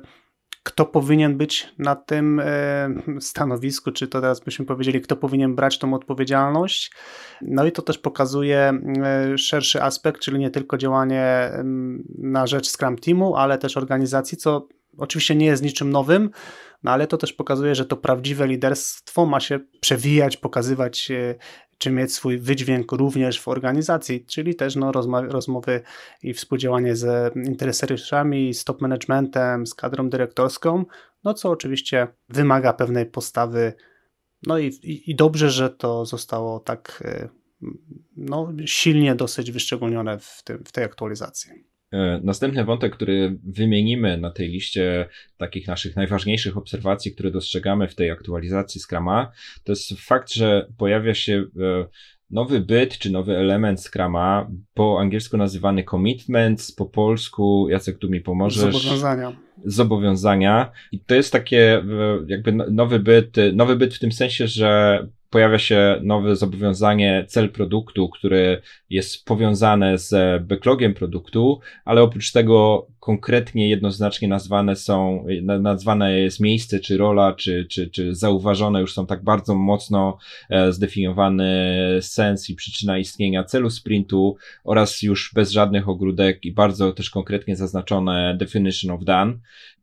[0.63, 5.79] kto powinien być na tym e, stanowisku, czy to teraz byśmy powiedzieli, kto powinien brać
[5.79, 6.91] tą odpowiedzialność.
[7.41, 11.51] No i to też pokazuje e, szerszy aspekt, czyli nie tylko działanie
[12.17, 16.29] na rzecz Scrum Teamu, ale też organizacji, co oczywiście nie jest niczym nowym,
[16.83, 21.11] no ale to też pokazuje, że to prawdziwe liderstwo ma się przewijać, pokazywać
[21.77, 24.91] czy mieć swój wydźwięk również w organizacji, czyli też no,
[25.27, 25.81] rozmowy
[26.23, 30.85] i współdziałanie z interesariuszami, z top managementem, z kadrą dyrektorską,
[31.23, 33.73] no co oczywiście wymaga pewnej postawy.
[34.47, 37.29] No i, i, i dobrze, że to zostało tak e,
[38.17, 41.51] no, silnie dosyć wyszczególnione w, tym, w tej aktualizacji.
[41.93, 47.95] E, następny wątek, który wymienimy na tej liście takich naszych najważniejszych obserwacji, które dostrzegamy w
[47.95, 49.31] tej aktualizacji Scrama,
[49.63, 51.87] to jest fakt, że pojawia się e,
[52.29, 58.21] nowy byt czy nowy element Scrama, po angielsku nazywany commitments, po polsku, Jacek tu mi
[58.21, 58.73] pomożesz.
[58.73, 59.37] Zobowiązania.
[59.65, 60.71] Zobowiązania.
[60.91, 61.83] I to jest takie e,
[62.27, 67.49] jakby no, nowy byt, nowy byt w tym sensie, że pojawia się nowe zobowiązanie, cel
[67.49, 75.25] produktu, który jest powiązane z backlogiem produktu, ale oprócz tego konkretnie jednoznacznie nazwane są,
[75.59, 80.17] nazwane jest miejsce, czy rola, czy, czy, czy zauważone już są tak bardzo mocno
[80.49, 81.47] e, zdefiniowany
[82.01, 87.55] sens i przyczyna istnienia celu sprintu oraz już bez żadnych ogródek i bardzo też konkretnie
[87.55, 89.33] zaznaczone definition of done.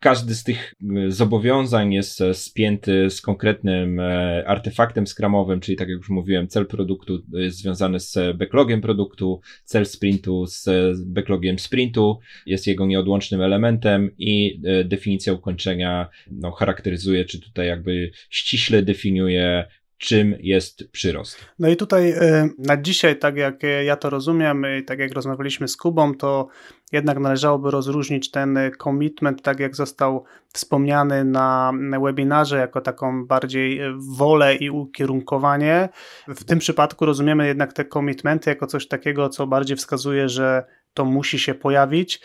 [0.01, 4.01] Każdy z tych e, zobowiązań jest e, spięty z konkretnym
[4.47, 9.87] artefaktem skramowym, czyli tak jak już mówiłem, cel produktu jest związany z backlogiem produktu, cel
[9.87, 10.69] sprintu z
[11.07, 17.67] backlogiem sprintu, jest jego nieodłączny wyłącznym elementem i e, definicja ukończenia no, charakteryzuje, czy tutaj
[17.67, 19.65] jakby ściśle definiuje
[19.99, 21.39] czym jest przyrost.
[21.59, 25.77] No i tutaj e, na dzisiaj, tak jak ja to rozumiem, tak jak rozmawialiśmy z
[25.77, 26.49] Kubą, to
[26.93, 31.73] jednak należałoby rozróżnić ten commitment, tak jak został wspomniany na
[32.03, 33.81] webinarze, jako taką bardziej
[34.17, 35.89] wolę i ukierunkowanie.
[36.29, 41.05] W tym przypadku rozumiemy jednak te commitmenty jako coś takiego, co bardziej wskazuje, że to
[41.05, 42.21] musi się pojawić.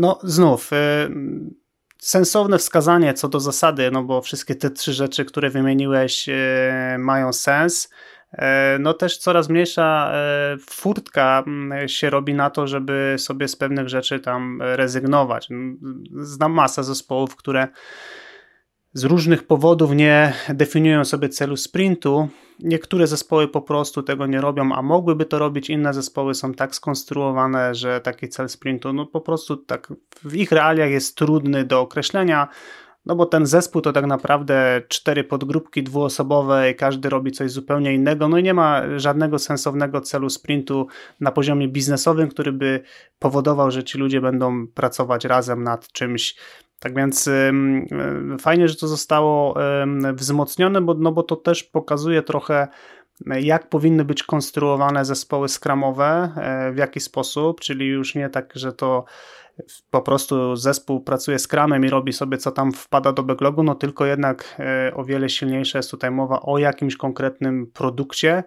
[0.00, 0.76] No znów, y,
[1.98, 6.32] sensowne wskazanie co do zasady, no bo wszystkie te trzy rzeczy, które wymieniłeś y,
[6.98, 7.90] mają sens.
[8.32, 8.38] Y,
[8.78, 10.12] no też coraz mniejsza
[10.70, 15.48] furtka mm, się robi na to, żeby sobie z pewnych rzeczy tam rezygnować.
[16.12, 17.68] Znam masę zespołów, które
[18.92, 22.28] z różnych powodów nie definiują sobie celu sprintu.
[22.58, 25.70] Niektóre zespoły po prostu tego nie robią, a mogłyby to robić.
[25.70, 29.92] Inne zespoły są tak skonstruowane, że taki cel sprintu no po prostu tak
[30.24, 32.48] w ich realiach jest trudny do określenia.
[33.06, 38.28] No bo ten zespół to tak naprawdę cztery podgrupki dwuosobowe każdy robi coś zupełnie innego.
[38.28, 40.86] No i nie ma żadnego sensownego celu sprintu
[41.20, 42.82] na poziomie biznesowym, który by
[43.18, 46.34] powodował, że ci ludzie będą pracować razem nad czymś
[46.80, 47.30] tak więc
[48.40, 49.54] fajnie, że to zostało
[50.14, 52.68] wzmocnione, bo, no bo to też pokazuje trochę,
[53.26, 58.72] jak powinny być konstruowane zespoły skramowe, e, w jaki sposób, czyli już nie tak, że
[58.72, 59.04] to
[59.90, 63.74] po prostu zespół pracuje z kramem i robi sobie co tam wpada do backlogu, no
[63.74, 68.44] tylko jednak e, o wiele silniejsza jest tutaj mowa o jakimś konkretnym produkcie,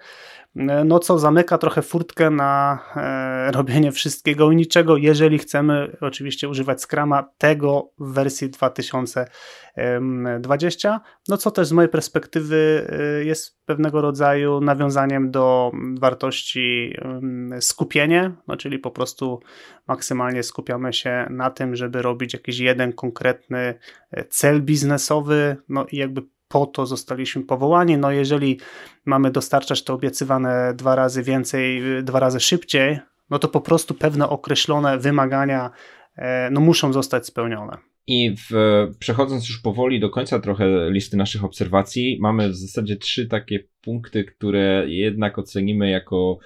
[0.85, 6.81] no co zamyka trochę furtkę na e, robienie wszystkiego i niczego, jeżeli chcemy oczywiście używać
[6.81, 14.61] Scrama tego w wersji 2020, no co też z mojej perspektywy e, jest pewnego rodzaju
[14.61, 16.97] nawiązaniem do wartości
[17.59, 19.39] skupienie, no czyli po prostu
[19.87, 23.79] maksymalnie skupiamy się na tym, żeby robić jakiś jeden konkretny
[24.29, 26.21] cel biznesowy, no i jakby
[26.53, 27.97] po to zostaliśmy powołani.
[27.97, 28.59] No jeżeli
[29.05, 34.29] mamy dostarczać to obiecywane dwa razy więcej, dwa razy szybciej, no to po prostu pewne
[34.29, 35.71] określone wymagania
[36.15, 37.92] e, no, muszą zostać spełnione.
[38.07, 38.51] I w,
[38.99, 44.23] przechodząc już powoli do końca trochę listy naszych obserwacji, mamy w zasadzie trzy takie punkty,
[44.23, 46.37] które jednak ocenimy jako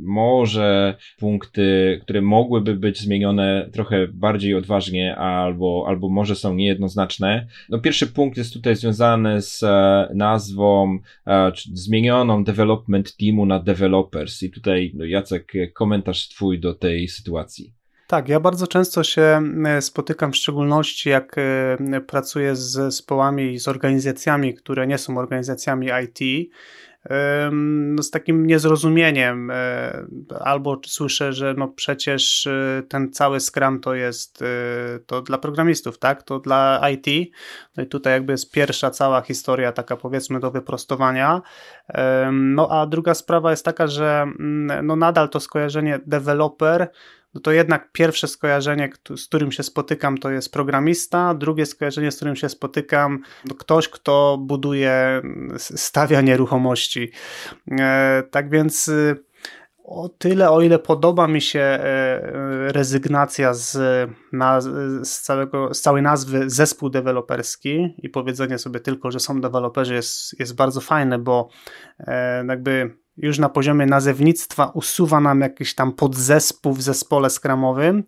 [0.00, 7.46] może punkty, które mogłyby być zmienione trochę bardziej odważnie, albo, albo może są niejednoznaczne.
[7.68, 14.42] No, pierwszy punkt jest tutaj związany z e, nazwą e, zmienioną development teamu na developers.
[14.42, 17.83] I tutaj, no, Jacek, komentarz twój do tej sytuacji.
[18.06, 23.58] Tak, ja bardzo często się e, spotykam, w szczególności jak e, pracuję z zespołami i
[23.58, 26.50] z organizacjami, które nie są organizacjami IT,
[27.52, 30.04] no z takim niezrozumieniem, e,
[30.40, 32.48] albo słyszę, że no przecież
[32.88, 34.44] ten cały Scrum to jest
[35.06, 36.22] to dla programistów, tak?
[36.22, 37.32] To dla IT.
[37.76, 41.42] No i tutaj jakby jest pierwsza cała historia taka powiedzmy do wyprostowania.
[42.32, 46.88] No a druga sprawa jest taka, że mm, no nadal to skojarzenie developer
[47.34, 52.16] no to jednak pierwsze skojarzenie, z którym się spotykam, to jest programista, drugie skojarzenie, z
[52.16, 55.22] którym się spotykam, to ktoś, kto buduje,
[55.58, 57.10] stawia nieruchomości.
[57.80, 59.24] E, tak więc y,
[59.84, 62.22] o tyle, o ile podoba mi się e,
[62.72, 63.78] rezygnacja z,
[64.32, 69.94] na, z, całego, z całej nazwy zespół deweloperski i powiedzenie sobie tylko, że są deweloperzy
[69.94, 71.48] jest, jest bardzo fajne, bo
[71.98, 78.04] e, jakby już na poziomie nazewnictwa usuwa nam jakiś tam podzespół w zespole skramowym.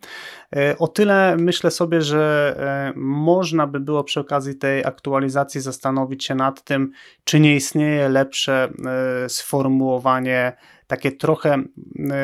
[0.57, 6.25] E, o tyle myślę sobie, że e, można by było przy okazji tej aktualizacji zastanowić
[6.25, 6.93] się nad tym,
[7.25, 8.69] czy nie istnieje lepsze
[9.25, 11.63] e, sformułowanie takie trochę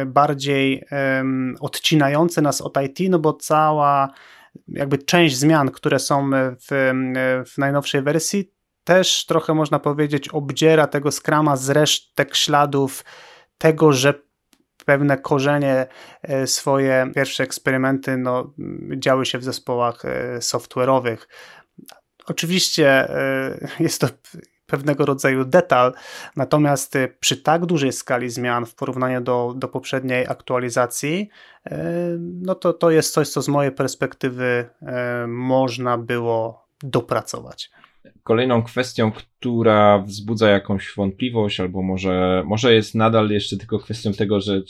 [0.06, 0.84] bardziej
[1.60, 4.08] odcinające nas od IT, no bo cała
[4.68, 6.30] jakby część zmian, które są
[6.70, 6.92] w,
[7.46, 8.52] w najnowszej wersji,
[8.84, 13.04] też trochę można powiedzieć obdziera tego skrama z resztek śladów
[13.58, 14.14] tego, że
[14.84, 15.86] pewne korzenie
[16.22, 18.54] e, swoje pierwsze eksperymenty no,
[18.96, 21.16] działy się w zespołach e, software'owych.
[22.26, 24.08] Oczywiście e, jest to
[24.66, 25.92] pewnego rodzaju detal,
[26.36, 31.28] natomiast przy tak dużej skali zmian w porównaniu do, do poprzedniej aktualizacji,
[32.18, 34.68] no to to jest coś, co z mojej perspektywy
[35.26, 37.70] można było dopracować.
[38.22, 44.40] Kolejną kwestią, która wzbudza jakąś wątpliwość, albo może, może jest nadal jeszcze tylko kwestią tego,
[44.40, 44.62] że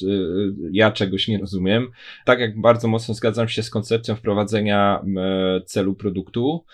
[0.72, 1.88] ja czegoś nie rozumiem.
[2.24, 5.04] Tak jak bardzo mocno zgadzam się z koncepcją wprowadzenia
[5.66, 6.64] celu produktu,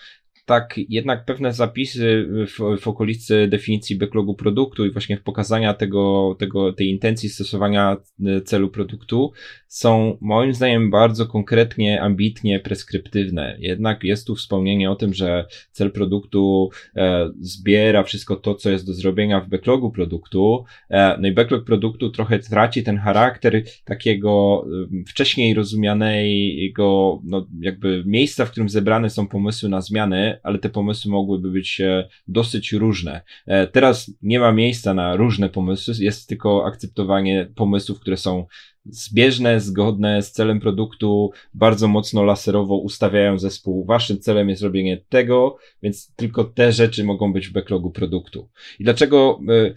[0.49, 6.73] tak jednak pewne zapisy w, w okolicy definicji backlogu produktu i właśnie pokazania tego, tego,
[6.73, 9.33] tej intencji stosowania e, celu produktu
[9.67, 13.57] są moim zdaniem bardzo konkretnie, ambitnie preskryptywne.
[13.59, 18.87] Jednak jest tu wspomnienie o tym, że cel produktu e, zbiera wszystko to, co jest
[18.87, 20.65] do zrobienia w backlogu produktu.
[20.91, 24.65] E, no i backlog produktu trochę traci ten charakter takiego
[25.01, 30.69] e, wcześniej rozumianego, no jakby miejsca, w którym zebrane są pomysły na zmiany, ale te
[30.69, 33.21] pomysły mogłyby być e, dosyć różne.
[33.47, 38.47] E, teraz nie ma miejsca na różne pomysły, jest tylko akceptowanie pomysłów, które są
[38.85, 43.85] zbieżne, zgodne z celem produktu, bardzo mocno laserowo ustawiają zespół.
[43.85, 48.49] Waszym celem jest robienie tego, więc tylko te rzeczy mogą być w backlogu produktu.
[48.79, 49.75] I dlaczego e,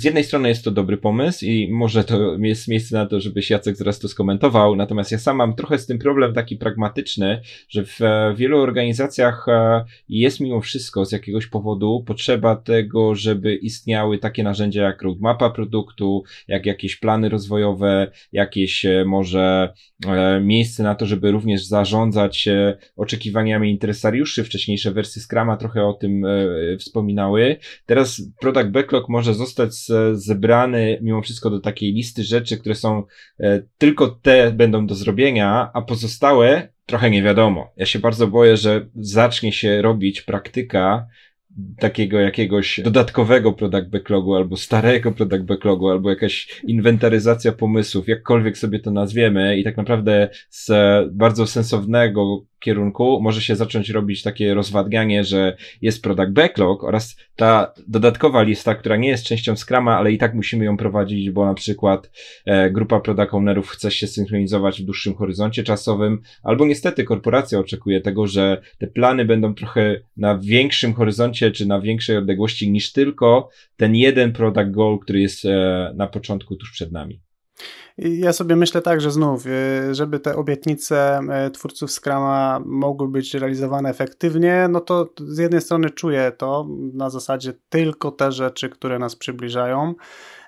[0.00, 3.50] z jednej strony jest to dobry pomysł i może to jest miejsce na to, żebyś
[3.50, 7.84] Jacek zaraz to skomentował, natomiast ja sam mam trochę z tym problem taki pragmatyczny, że
[7.84, 14.18] w e, wielu organizacjach e, jest mimo wszystko z jakiegoś powodu potrzeba tego, żeby istniały
[14.18, 19.72] takie narzędzia jak roadmapa produktu, jak jakieś plany rozwojowe, jakieś e, może
[20.42, 22.48] miejsce na to, żeby również zarządzać
[22.96, 24.44] oczekiwaniami interesariuszy.
[24.44, 26.26] Wcześniejsze wersje Scrama trochę o tym
[26.78, 27.56] wspominały.
[27.86, 33.02] Teraz product backlog może zostać zebrany mimo wszystko do takiej listy rzeczy, które są
[33.40, 37.72] e, tylko te będą do zrobienia, a pozostałe trochę nie wiadomo.
[37.76, 41.06] Ja się bardzo boję, że zacznie się robić praktyka
[41.78, 48.78] takiego jakiegoś dodatkowego product backlogu, albo starego product backlogu, albo jakaś inwentaryzacja pomysłów, jakkolwiek sobie
[48.78, 50.70] to nazwiemy i tak naprawdę z
[51.12, 57.72] bardzo sensownego kierunku może się zacząć robić takie rozwadnianie, że jest product backlog oraz ta
[57.88, 61.54] dodatkowa lista, która nie jest częścią Scrama, ale i tak musimy ją prowadzić, bo na
[61.54, 62.10] przykład
[62.44, 68.00] e, grupa product ownerów chce się synchronizować w dłuższym horyzoncie czasowym, albo niestety korporacja oczekuje
[68.00, 73.48] tego, że te plany będą trochę na większym horyzoncie czy na większej odległości niż tylko
[73.76, 77.20] ten jeden product goal, który jest e, na początku tuż przed nami.
[78.02, 83.34] Ja sobie myślę tak, że znów, y, żeby te obietnice y, twórców Scrama mogły być
[83.34, 88.98] realizowane efektywnie, no to z jednej strony czuję to na zasadzie tylko te rzeczy, które
[88.98, 89.94] nas przybliżają.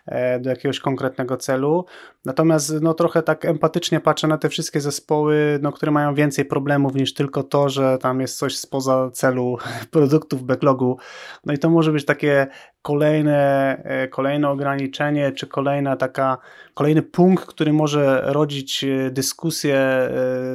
[0.06, 1.84] E, do jakiegoś konkretnego celu.
[2.24, 6.94] Natomiast no, trochę tak empatycznie patrzę na te wszystkie zespoły, no, które mają więcej problemów
[6.94, 9.56] niż tylko to, że tam jest coś spoza celu
[9.90, 10.98] produktów backlogu.
[11.46, 12.46] No i to może być takie
[12.82, 16.38] kolejne, e, kolejne ograniczenie, czy kolejna taka,
[16.74, 20.10] kolejny punkt, który może rodzić e, dyskusję,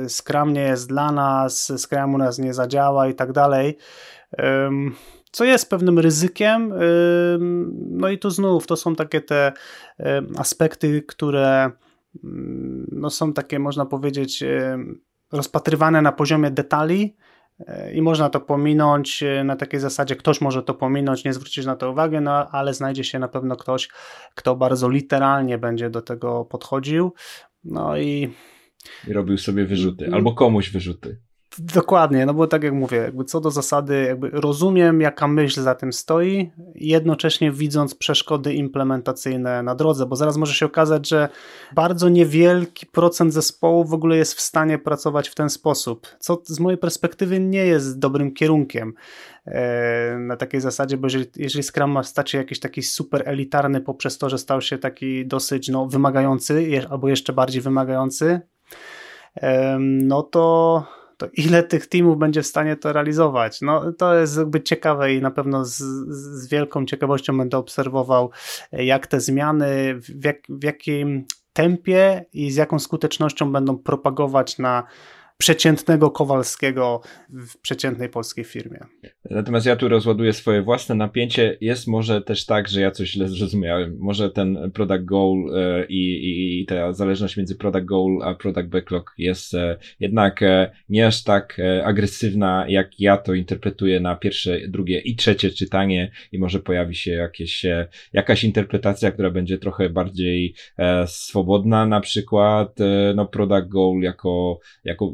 [0.07, 3.77] Scrum nie jest dla nas, Scrum u nas nie zadziała i tak dalej
[5.31, 6.73] co jest pewnym ryzykiem.
[7.89, 9.53] No i tu znów to są takie te
[10.37, 11.71] aspekty, które
[12.91, 14.43] no są takie, można powiedzieć,
[15.31, 17.15] rozpatrywane na poziomie detali.
[17.59, 21.65] E, I można to pominąć e, na takiej zasadzie, ktoś może to pominąć, nie zwrócić
[21.65, 23.89] na to uwagi, no ale znajdzie się na pewno ktoś,
[24.35, 27.13] kto bardzo literalnie będzie do tego podchodził.
[27.63, 28.33] No i.
[29.07, 31.26] I robił sobie wyrzuty, albo komuś wyrzuty.
[31.59, 35.75] Dokładnie, no bo tak jak mówię, jakby co do zasady, jakby rozumiem, jaka myśl za
[35.75, 41.29] tym stoi, jednocześnie widząc przeszkody implementacyjne na drodze, bo zaraz może się okazać, że
[41.75, 46.59] bardzo niewielki procent zespołu w ogóle jest w stanie pracować w ten sposób, co z
[46.59, 48.93] mojej perspektywy nie jest dobrym kierunkiem
[49.45, 53.81] e, na takiej zasadzie, bo jeżeli, jeżeli Scrum ma stać się jakiś taki super elitarny
[53.81, 58.41] poprzez to, że stał się taki dosyć no, wymagający albo jeszcze bardziej wymagający,
[59.79, 63.61] no to to ile tych teamów będzie w stanie to realizować?
[63.61, 65.77] No, to jest jakby ciekawe i na pewno z,
[66.09, 68.31] z wielką ciekawością będę obserwował,
[68.71, 74.83] jak te zmiany, w, jak, w jakim tempie i z jaką skutecznością będą propagować na
[75.37, 78.79] przeciętnego Kowalskiego w przeciętnej polskiej firmie.
[79.29, 81.57] Natomiast ja tu rozładuję swoje własne napięcie.
[81.61, 83.97] Jest może też tak, że ja coś źle zrozumiałem.
[83.99, 88.67] Może ten product goal e, i, i, i ta zależność między product goal a product
[88.67, 94.59] backlog jest e, jednak e, nie aż tak agresywna, jak ja to interpretuję na pierwsze,
[94.67, 97.65] drugie i trzecie czytanie i może pojawi się jakieś,
[98.13, 100.55] jakaś interpretacja, która będzie trochę bardziej
[101.05, 102.77] swobodna, na przykład
[103.15, 105.13] no product goal jako, jako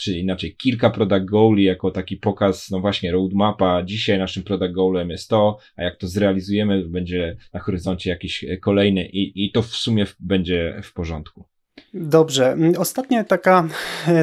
[0.00, 3.82] czy inaczej, kilka product goali jako taki pokaz, no właśnie, roadmapa.
[3.82, 9.08] Dzisiaj naszym product goalem jest to, a jak to zrealizujemy, będzie na horyzoncie jakiś kolejny
[9.08, 11.44] i, i to w sumie będzie w porządku.
[11.94, 12.56] Dobrze.
[12.78, 13.68] Ostatnia taka,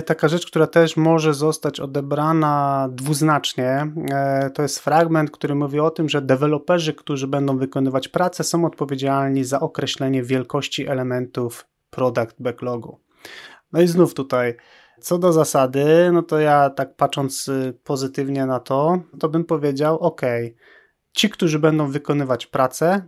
[0.06, 5.90] taka rzecz, która też może zostać odebrana dwuznacznie, e, to jest fragment, który mówi o
[5.92, 13.00] tym, że deweloperzy, którzy będą wykonywać pracę, są odpowiedzialni za określenie wielkości elementów product backlogu.
[13.74, 14.56] No i znów tutaj
[15.02, 20.00] co do zasady, no to ja tak patrząc y, pozytywnie na to, to bym powiedział,
[20.00, 20.22] ok,
[21.14, 23.02] ci, którzy będą wykonywać pracę,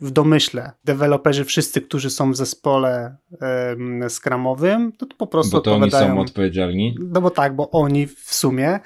[0.00, 5.60] w domyśle, deweloperzy, wszyscy, którzy są w zespole um, skramowym, to, to po prostu bo
[5.60, 6.96] to oni są odpowiedzialni?
[7.00, 8.80] No bo tak, bo oni w sumie,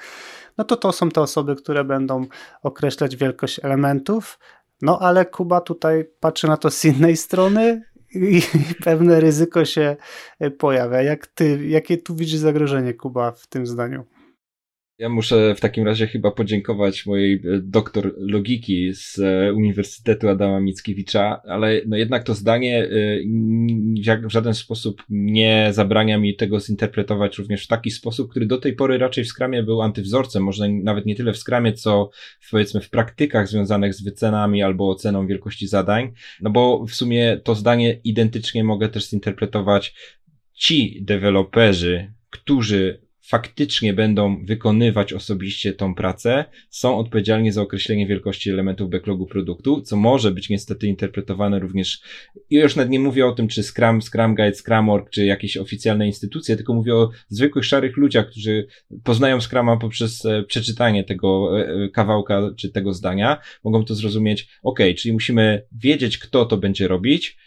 [0.57, 2.25] no to to są te osoby, które będą
[2.63, 4.39] określać wielkość elementów,
[4.81, 7.83] no ale Kuba tutaj patrzy na to z innej strony
[8.13, 8.41] i
[8.83, 9.95] pewne ryzyko się
[10.57, 11.01] pojawia.
[11.01, 14.05] Jak ty, jakie tu widzisz zagrożenie, Kuba, w tym zdaniu?
[14.99, 20.59] Ja muszę w takim razie chyba podziękować mojej e, doktor logiki z e, Uniwersytetu Adama
[20.59, 22.89] Mickiewicza, ale no jednak to zdanie
[24.03, 28.57] e, w żaden sposób nie zabrania mi tego zinterpretować również w taki sposób, który do
[28.57, 32.51] tej pory raczej w skramie był antywzorcem, może nawet nie tyle w skramie, co w,
[32.51, 37.55] powiedzmy w praktykach związanych z wycenami albo oceną wielkości zadań, no bo w sumie to
[37.55, 39.95] zdanie identycznie mogę też zinterpretować
[40.53, 48.89] ci deweloperzy, którzy faktycznie będą wykonywać osobiście tą pracę, są odpowiedzialni za określenie wielkości elementów
[48.89, 52.01] backlogu produktu, co może być niestety interpretowane również,
[52.49, 56.07] i już nawet nie mówię o tym, czy Scrum, Scrum Guide, Scrum.org, czy jakieś oficjalne
[56.07, 58.67] instytucje, tylko mówię o zwykłych szarych ludziach, którzy
[59.03, 64.49] poznają Scruma poprzez e, przeczytanie tego e, e, kawałka, czy tego zdania, mogą to zrozumieć,
[64.63, 67.37] ok, czyli musimy wiedzieć, kto to będzie robić,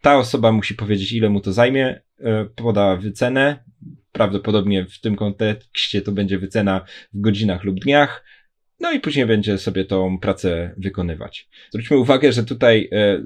[0.00, 2.00] ta osoba musi powiedzieć, ile mu to zajmie,
[2.56, 3.64] poda wycenę,
[4.16, 8.24] Prawdopodobnie w tym kontekście to będzie wycena w godzinach lub dniach.
[8.80, 11.48] No i później będzie sobie tą pracę wykonywać.
[11.70, 13.22] Zwróćmy uwagę, że tutaj, e,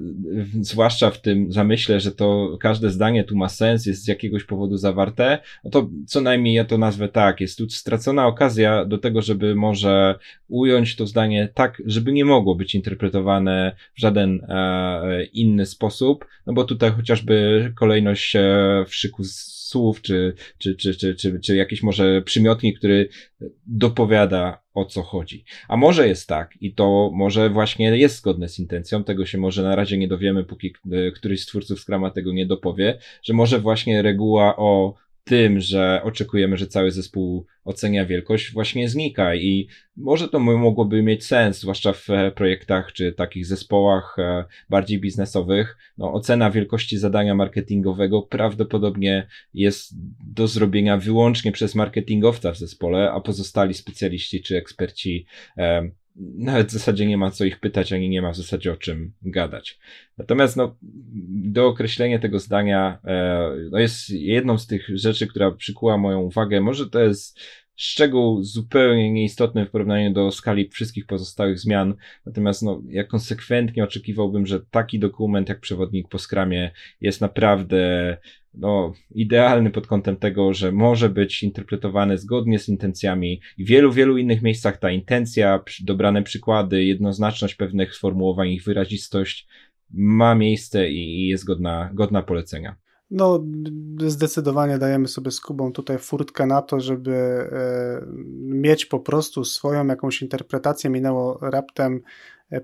[0.61, 4.77] zwłaszcza w tym zamyśle, że to każde zdanie tu ma sens, jest z jakiegoś powodu
[4.77, 9.21] zawarte, no to co najmniej ja to nazwę tak, jest tu stracona okazja do tego,
[9.21, 10.15] żeby może
[10.47, 16.53] ująć to zdanie tak, żeby nie mogło być interpretowane w żaden e, inny sposób, no
[16.53, 21.55] bo tutaj chociażby kolejność e, w szyku z słów, czy, czy, czy, czy, czy, czy
[21.55, 23.09] jakiś może przymiotnik, który
[23.67, 25.45] dopowiada o co chodzi.
[25.67, 29.63] A może jest tak i to może właśnie jest zgodne z intencją, tego się może
[29.63, 33.59] na razie nie dowiemy, póki e, któryś z twórców Scrama tego nie dopowie, że może
[33.59, 34.93] właśnie reguła o
[35.23, 39.67] tym, że oczekujemy, że cały zespół ocenia wielkość, właśnie znika i
[39.97, 45.77] może to mogłoby mieć sens, zwłaszcza w e, projektach czy takich zespołach e, bardziej biznesowych.
[45.97, 49.93] No, ocena wielkości zadania marketingowego prawdopodobnie jest
[50.33, 55.25] do zrobienia wyłącznie przez marketingowca w zespole, a pozostali specjaliści czy eksperci
[56.15, 59.13] nawet w zasadzie nie ma co ich pytać, ani nie ma w zasadzie o czym
[59.21, 59.79] gadać.
[60.17, 60.75] Natomiast no,
[61.29, 66.61] do określenia tego zdania e, no jest jedną z tych rzeczy, która przykuła moją uwagę.
[66.61, 67.39] Może to jest
[67.75, 71.95] szczegół zupełnie nieistotny w porównaniu do skali wszystkich pozostałych zmian.
[72.25, 78.17] Natomiast no, ja konsekwentnie oczekiwałbym, że taki dokument jak przewodnik po skramie jest naprawdę
[78.53, 83.91] no, idealny pod kątem tego, że może być interpretowany zgodnie z intencjami i w wielu,
[83.91, 89.47] wielu innych miejscach ta intencja, dobrane przykłady, jednoznaczność pewnych sformułowań, ich wyrazistość
[89.93, 92.75] ma miejsce i jest godna, godna polecenia.
[93.11, 93.43] No,
[94.07, 98.05] zdecydowanie dajemy sobie z Kubą tutaj furtkę na to, żeby e,
[98.37, 100.89] mieć po prostu swoją jakąś interpretację.
[100.89, 102.01] Minęło raptem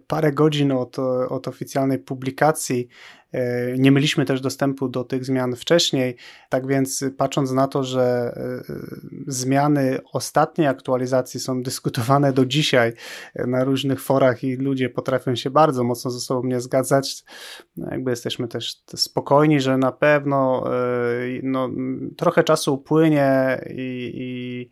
[0.07, 2.87] parę godzin od, od oficjalnej publikacji.
[3.31, 6.15] E, nie mieliśmy też dostępu do tych zmian wcześniej,
[6.49, 8.73] tak więc patrząc na to, że e,
[9.27, 12.93] zmiany ostatniej aktualizacji są dyskutowane do dzisiaj
[13.35, 17.23] na różnych forach i ludzie potrafią się bardzo mocno ze sobą nie zgadzać,
[17.77, 20.79] no jakby jesteśmy też spokojni, że na pewno e,
[21.43, 21.69] no,
[22.17, 24.69] trochę czasu upłynie i, i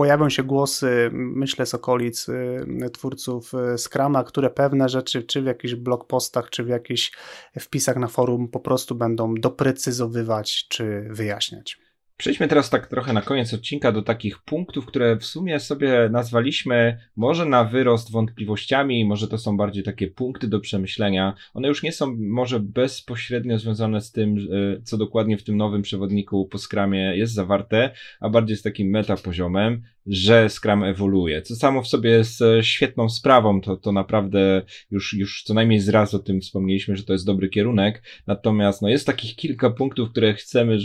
[0.00, 5.44] pojawią się głosy, myślę z okolic y, twórców y, Scrama, które pewne rzeczy, czy w
[5.44, 7.12] jakichś blogpostach, czy w jakichś
[7.60, 11.89] wpisach na forum po prostu będą doprecyzowywać, czy wyjaśniać.
[12.20, 16.98] Przejdźmy teraz tak trochę na koniec odcinka do takich punktów, które w sumie sobie nazwaliśmy
[17.16, 21.34] może na wyrost wątpliwościami, może to są bardziej takie punkty do przemyślenia.
[21.54, 24.36] One już nie są może bezpośrednio związane z tym,
[24.84, 27.90] co dokładnie w tym nowym przewodniku po skramie jest zawarte,
[28.20, 33.60] a bardziej z takim metapoziomem że Scrum ewoluuje, co samo w sobie jest świetną sprawą,
[33.60, 37.26] to, to naprawdę już, już co najmniej z raz o tym wspomnieliśmy, że to jest
[37.26, 40.78] dobry kierunek, natomiast no jest takich kilka punktów, które chcemy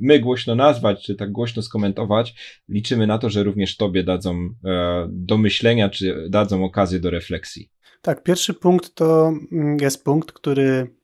[0.00, 2.34] my głośno nazwać, czy tak głośno skomentować,
[2.68, 7.70] liczymy na to, że również Tobie dadzą e, do myślenia, czy dadzą okazję do refleksji.
[8.02, 10.97] Tak, pierwszy punkt to mm, jest punkt, który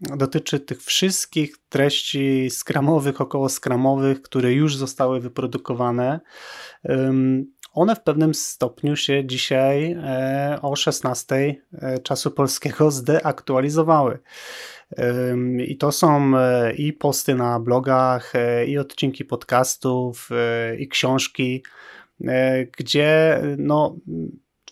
[0.00, 6.20] dotyczy tych wszystkich treści skramowych, około skramowych, które już zostały wyprodukowane.
[7.72, 14.18] One w pewnym stopniu się dzisiaj e, o 16 e, czasu polskiego zdeaktualizowały.
[15.66, 18.32] I to są e, i posty na blogach,
[18.66, 20.28] i odcinki podcastów,
[20.78, 21.62] i książki,
[22.78, 23.96] gdzie no,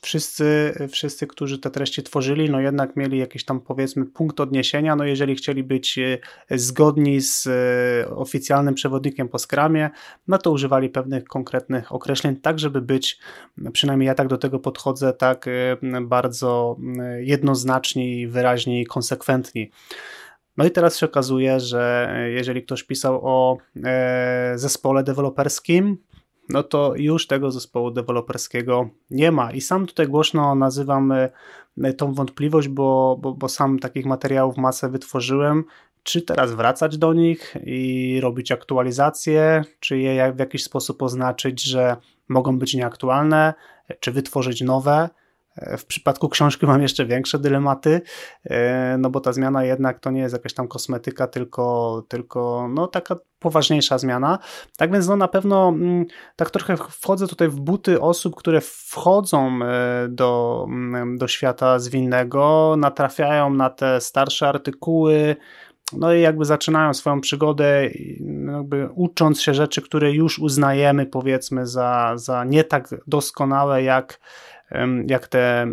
[0.07, 5.05] wszyscy, wszyscy, którzy te treści tworzyli, no jednak mieli jakiś tam powiedzmy punkt odniesienia, no
[5.05, 6.19] jeżeli chcieli być e,
[6.51, 9.91] zgodni z e, oficjalnym przewodnikiem po skramie,
[10.29, 13.19] no to używali pewnych konkretnych określeń, tak żeby być,
[13.73, 16.77] przynajmniej ja tak do tego podchodzę, tak e, bardzo
[17.19, 19.71] jednoznaczni, wyraźni i konsekwentni.
[20.57, 23.59] No i teraz się okazuje, że jeżeli ktoś pisał o
[24.55, 25.99] zespole deweloperskim,
[26.49, 29.53] no to już tego zespołu deweloperskiego nie ma.
[29.53, 34.89] I sam tutaj głośno nazywam e, tą wątpliwość, bo, bo, bo sam takich materiałów masę
[34.89, 35.65] wytworzyłem.
[36.03, 41.97] Czy teraz wracać do nich i robić aktualizacje, czy je w jakiś sposób oznaczyć, że
[42.29, 43.55] mogą być nieaktualne,
[44.01, 45.09] czy wytworzyć nowe?
[45.79, 48.01] W przypadku książki mam jeszcze większe dylematy,
[48.45, 52.87] e, no bo ta zmiana jednak to nie jest jakaś tam kosmetyka, tylko, tylko no
[52.87, 54.39] taka poważniejsza zmiana.
[54.77, 56.05] Tak więc no na pewno mm,
[56.37, 62.75] tak trochę wchodzę tutaj w buty osób, które wchodzą e, do, mm, do świata zwinnego,
[62.79, 65.37] natrafiają na te starsze artykuły,
[65.93, 67.89] no i jakby zaczynają swoją przygodę,
[68.55, 74.21] jakby ucząc się rzeczy, które już uznajemy, powiedzmy, za, za nie tak doskonałe, jak,
[75.09, 75.67] jak, te,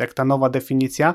[0.00, 1.14] jak ta nowa definicja.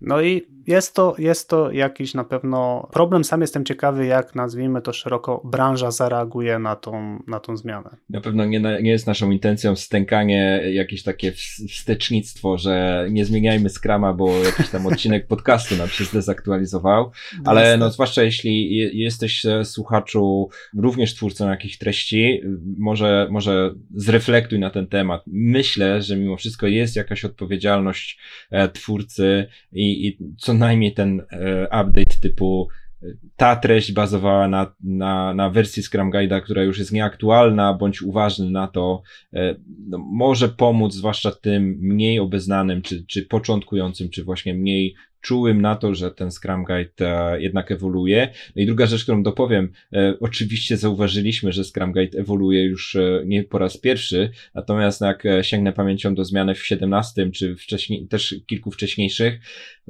[0.00, 3.24] No i jest to, jest to jakiś na pewno problem.
[3.24, 7.96] Sam jestem ciekawy, jak nazwijmy to szeroko, branża zareaguje na tą, na tą zmianę.
[8.10, 11.32] Na pewno nie, nie jest naszą intencją stękanie, jakieś takie
[11.68, 17.10] wstecznictwo, że nie zmieniajmy skrama, bo jakiś tam odcinek podcastu nam się zdezaktualizował,
[17.44, 22.40] ale no zwłaszcza jeśli jesteś e, słuchaczu, również twórcą jakichś treści,
[22.78, 25.22] może, może zreflektuj na ten temat.
[25.26, 28.18] Myślę, że mimo wszystko jest jakaś odpowiedzialność
[28.50, 32.68] e, twórcy i, i co najmniej ten e, update typu
[33.36, 38.50] ta treść bazowała na, na, na wersji Scrum Guide'a, która już jest nieaktualna, bądź uważny
[38.50, 39.56] na to, e,
[39.88, 45.76] no, może pomóc zwłaszcza tym mniej obeznanym, czy, czy początkującym, czy właśnie mniej czułym na
[45.76, 48.28] to, że ten Scrum Guide e, jednak ewoluuje.
[48.56, 53.22] No i druga rzecz, którą dopowiem, e, oczywiście zauważyliśmy, że Scrum Guide ewoluuje już e,
[53.26, 58.34] nie po raz pierwszy, natomiast jak sięgnę pamięcią do zmiany w 17 czy wcześniej, też
[58.46, 59.40] kilku wcześniejszych,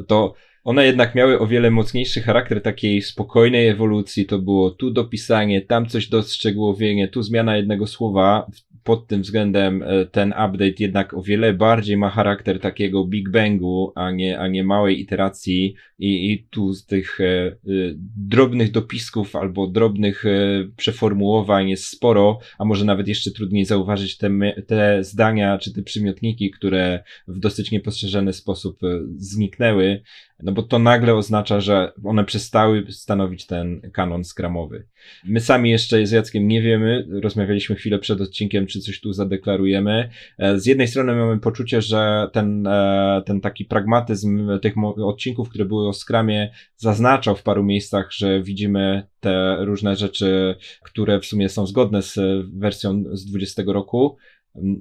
[0.06, 4.26] to one jednak miały o wiele mocniejszy charakter takiej spokojnej ewolucji.
[4.26, 8.46] To było tu dopisanie, tam coś do szczegółowienia, tu zmiana jednego słowa
[8.84, 13.92] pod tym względem e, ten update jednak o wiele bardziej ma charakter takiego Big Bangu,
[13.94, 17.56] a nie, a nie małej iteracji i, i tu z tych e, e,
[18.16, 20.30] drobnych dopisków albo drobnych e,
[20.76, 24.30] przeformułowań jest sporo, a może nawet jeszcze trudniej zauważyć te,
[24.66, 30.02] te zdania czy te przymiotniki, które w dosyć niepostrzeżony sposób e, zniknęły,
[30.42, 34.86] no bo to nagle oznacza, że one przestały stanowić ten kanon skramowy.
[35.24, 40.10] My sami jeszcze z Jackiem nie wiemy, rozmawialiśmy chwilę przed odcinkiem, czy coś tu zadeklarujemy.
[40.38, 45.64] E, z jednej strony mamy poczucie, że ten, e, ten taki pragmatyzm tych odcinków, które
[45.64, 51.48] były o skramie, zaznaczał w paru miejscach, że widzimy te różne rzeczy, które w sumie
[51.48, 52.18] są zgodne z
[52.58, 54.16] wersją z 20 roku,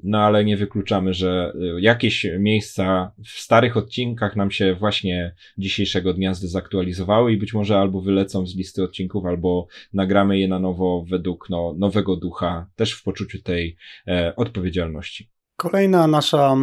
[0.03, 6.13] no ale nie wykluczamy, że y, jakieś miejsca w starych odcinkach nam się właśnie dzisiejszego
[6.13, 11.05] dnia zdezaktualizowały i być może albo wylecą z listy odcinków, albo nagramy je na nowo
[11.09, 15.30] według no, nowego ducha, też w poczuciu tej e, odpowiedzialności.
[15.55, 16.55] Kolejna nasza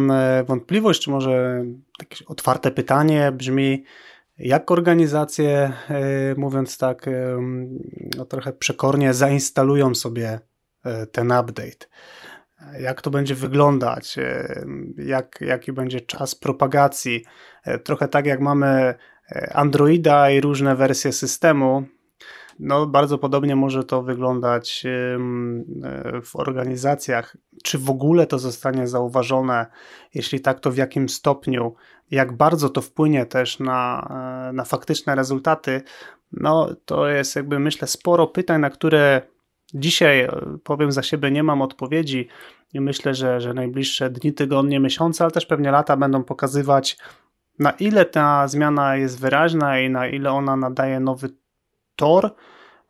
[0.47, 1.65] wątpliwość, czy może
[1.97, 3.83] takie otwarte pytanie brzmi,
[4.37, 7.37] jak organizacje, e, mówiąc tak e,
[8.17, 10.39] no, trochę przekornie, zainstalują sobie
[10.83, 11.87] e, ten update?
[12.79, 14.65] Jak to będzie wyglądać, e,
[14.97, 17.25] jak, jaki będzie czas propagacji.
[17.63, 18.95] E, trochę tak jak mamy
[19.31, 21.83] e, Androida i różne wersje systemu,
[22.59, 24.83] no, bardzo podobnie może to wyglądać
[26.23, 27.37] w organizacjach.
[27.63, 29.65] Czy w ogóle to zostanie zauważone?
[30.13, 31.75] Jeśli tak, to w jakim stopniu?
[32.11, 34.09] Jak bardzo to wpłynie też na,
[34.53, 35.81] na faktyczne rezultaty?
[36.31, 39.21] No, to jest jakby myślę sporo pytań, na które
[39.73, 40.31] Dzisiaj e,
[40.63, 42.27] powiem za siebie, nie mam odpowiedzi
[42.73, 46.97] i myślę, że, że najbliższe dni, tygodnie, miesiące, ale też pewnie lata będą pokazywać,
[47.59, 51.29] na ile ta zmiana jest wyraźna i na ile ona nadaje nowy
[51.95, 52.35] tor,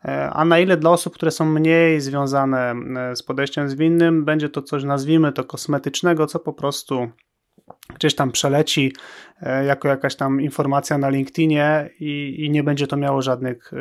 [0.05, 2.75] e, a na ile dla osób, które są mniej związane
[3.11, 7.09] e, z podejściem zwinnym, będzie to coś, nazwijmy to kosmetycznego, co po prostu
[7.95, 8.93] gdzieś tam przeleci
[9.67, 13.71] jako jakaś tam informacja na LinkedInie i, i nie będzie to miało żadnych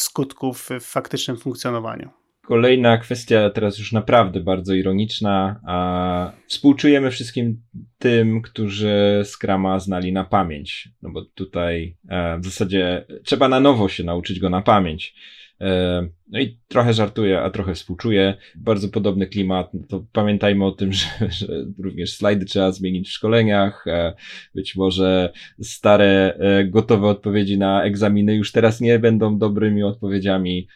[0.00, 2.10] skutków w faktycznym funkcjonowaniu.
[2.46, 7.62] Kolejna kwestia, teraz już naprawdę bardzo ironiczna, a współczujemy wszystkim
[7.98, 10.88] tym, którzy Scrama znali na pamięć.
[11.02, 15.14] No bo tutaj e, w zasadzie trzeba na nowo się nauczyć go na pamięć.
[15.60, 18.34] E, no i trochę żartuję, a trochę współczuję.
[18.56, 19.74] Bardzo podobny klimat.
[19.74, 21.46] No to pamiętajmy o tym, że, że
[21.78, 23.86] również slajdy trzeba zmienić w szkoleniach.
[23.86, 24.14] E,
[24.54, 25.32] być może
[25.62, 30.68] stare, e, gotowe odpowiedzi na egzaminy już teraz nie będą dobrymi odpowiedziami.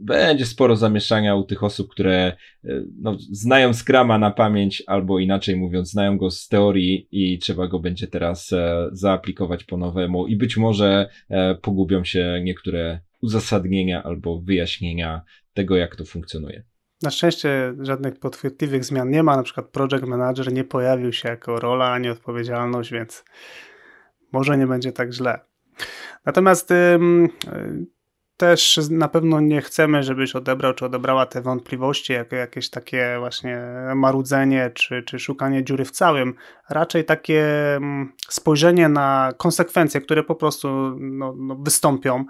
[0.00, 2.36] Będzie sporo zamieszania u tych osób, które
[3.00, 7.78] no, znają Scrama na pamięć, albo inaczej mówiąc, znają go z teorii i trzeba go
[7.78, 8.50] będzie teraz
[8.92, 11.08] zaaplikować po nowemu i być może
[11.62, 15.22] pogubią się niektóre uzasadnienia albo wyjaśnienia
[15.54, 16.64] tego, jak to funkcjonuje.
[17.02, 21.60] Na szczęście żadnych podchwytliwych zmian nie ma, na przykład project manager nie pojawił się jako
[21.60, 23.24] rola ani odpowiedzialność, więc
[24.32, 25.40] może nie będzie tak źle.
[26.26, 26.72] Natomiast
[28.42, 33.60] też na pewno nie chcemy, żebyś odebrał czy odebrała te wątpliwości jako jakieś takie właśnie
[33.94, 36.34] marudzenie czy, czy szukanie dziury w całym.
[36.70, 37.44] Raczej takie
[37.76, 42.24] mm, spojrzenie na konsekwencje, które po prostu no, no wystąpią.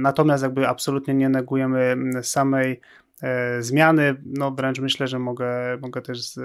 [0.00, 2.80] Natomiast jakby absolutnie nie negujemy samej
[3.22, 4.22] e, zmiany.
[4.26, 6.38] No wręcz myślę, że mogę, mogę też z,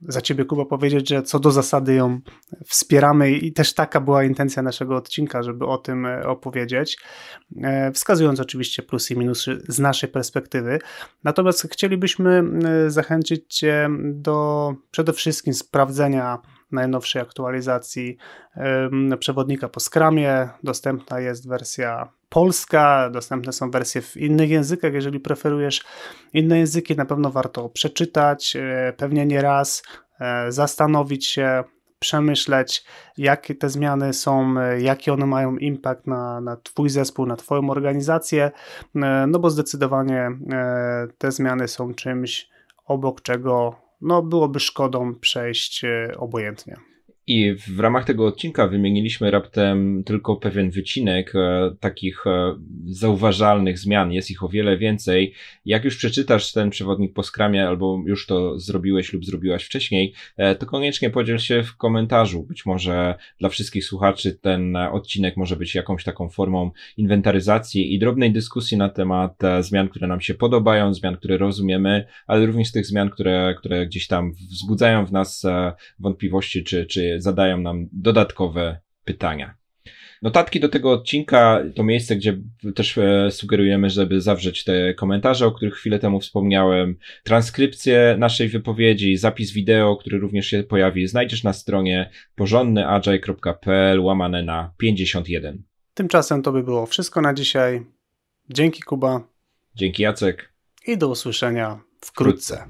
[0.00, 2.20] za ciebie, Kuba, powiedzieć, że co do zasady ją
[2.66, 6.98] wspieramy i też taka była intencja naszego odcinka, żeby o tym e, opowiedzieć,
[7.62, 10.78] e, wskazując oczywiście plusy i minusy z naszej perspektywy.
[11.24, 16.38] Natomiast chcielibyśmy e, zachęcić Cię do przede wszystkim sprawdzenia
[16.72, 18.16] najnowszej aktualizacji
[19.18, 20.48] przewodnika po Scrumie.
[20.62, 24.94] Dostępna jest wersja polska, dostępne są wersje w innych językach.
[24.94, 25.84] Jeżeli preferujesz
[26.32, 29.82] inne języki, na pewno warto przeczytać, e, pewnie nie raz,
[30.20, 31.64] e, zastanowić się,
[31.98, 32.84] przemyśleć,
[33.18, 37.70] jakie te zmiany są, e, jaki one mają impact na, na Twój zespół, na Twoją
[37.70, 38.50] organizację,
[39.28, 40.30] no bo zdecydowanie
[41.18, 42.48] te zmiany są czymś,
[42.84, 45.84] obok czego no, byłoby szkodą przejść
[46.16, 46.76] obojętnie.
[47.28, 54.12] I w ramach tego odcinka wymieniliśmy raptem tylko pewien wycinek e, takich e, zauważalnych zmian.
[54.12, 55.34] Jest ich o wiele więcej.
[55.64, 60.54] Jak już przeczytasz ten przewodnik po skramie, albo już to zrobiłeś lub zrobiłaś wcześniej, e,
[60.54, 62.42] to koniecznie podziel się w komentarzu.
[62.42, 68.32] Być może dla wszystkich słuchaczy ten odcinek może być jakąś taką formą inwentaryzacji i drobnej
[68.32, 73.10] dyskusji na temat zmian, które nam się podobają, zmian, które rozumiemy, ale również tych zmian,
[73.10, 75.46] które, które gdzieś tam wzbudzają w nas
[75.98, 79.54] wątpliwości, czy, czy zadają nam dodatkowe pytania.
[80.22, 82.38] Notatki do tego odcinka to miejsce, gdzie
[82.74, 89.16] też e, sugerujemy, żeby zawrzeć te komentarze, o których chwilę temu wspomniałem, transkrypcję naszej wypowiedzi,
[89.16, 95.62] zapis wideo, który również się pojawi, znajdziesz na stronie porządnyagile.pl łamane na 51.
[95.94, 97.86] Tymczasem to by było wszystko na dzisiaj.
[98.50, 99.28] Dzięki Kuba.
[99.74, 100.52] Dzięki Jacek.
[100.86, 102.64] I do usłyszenia wkrótce.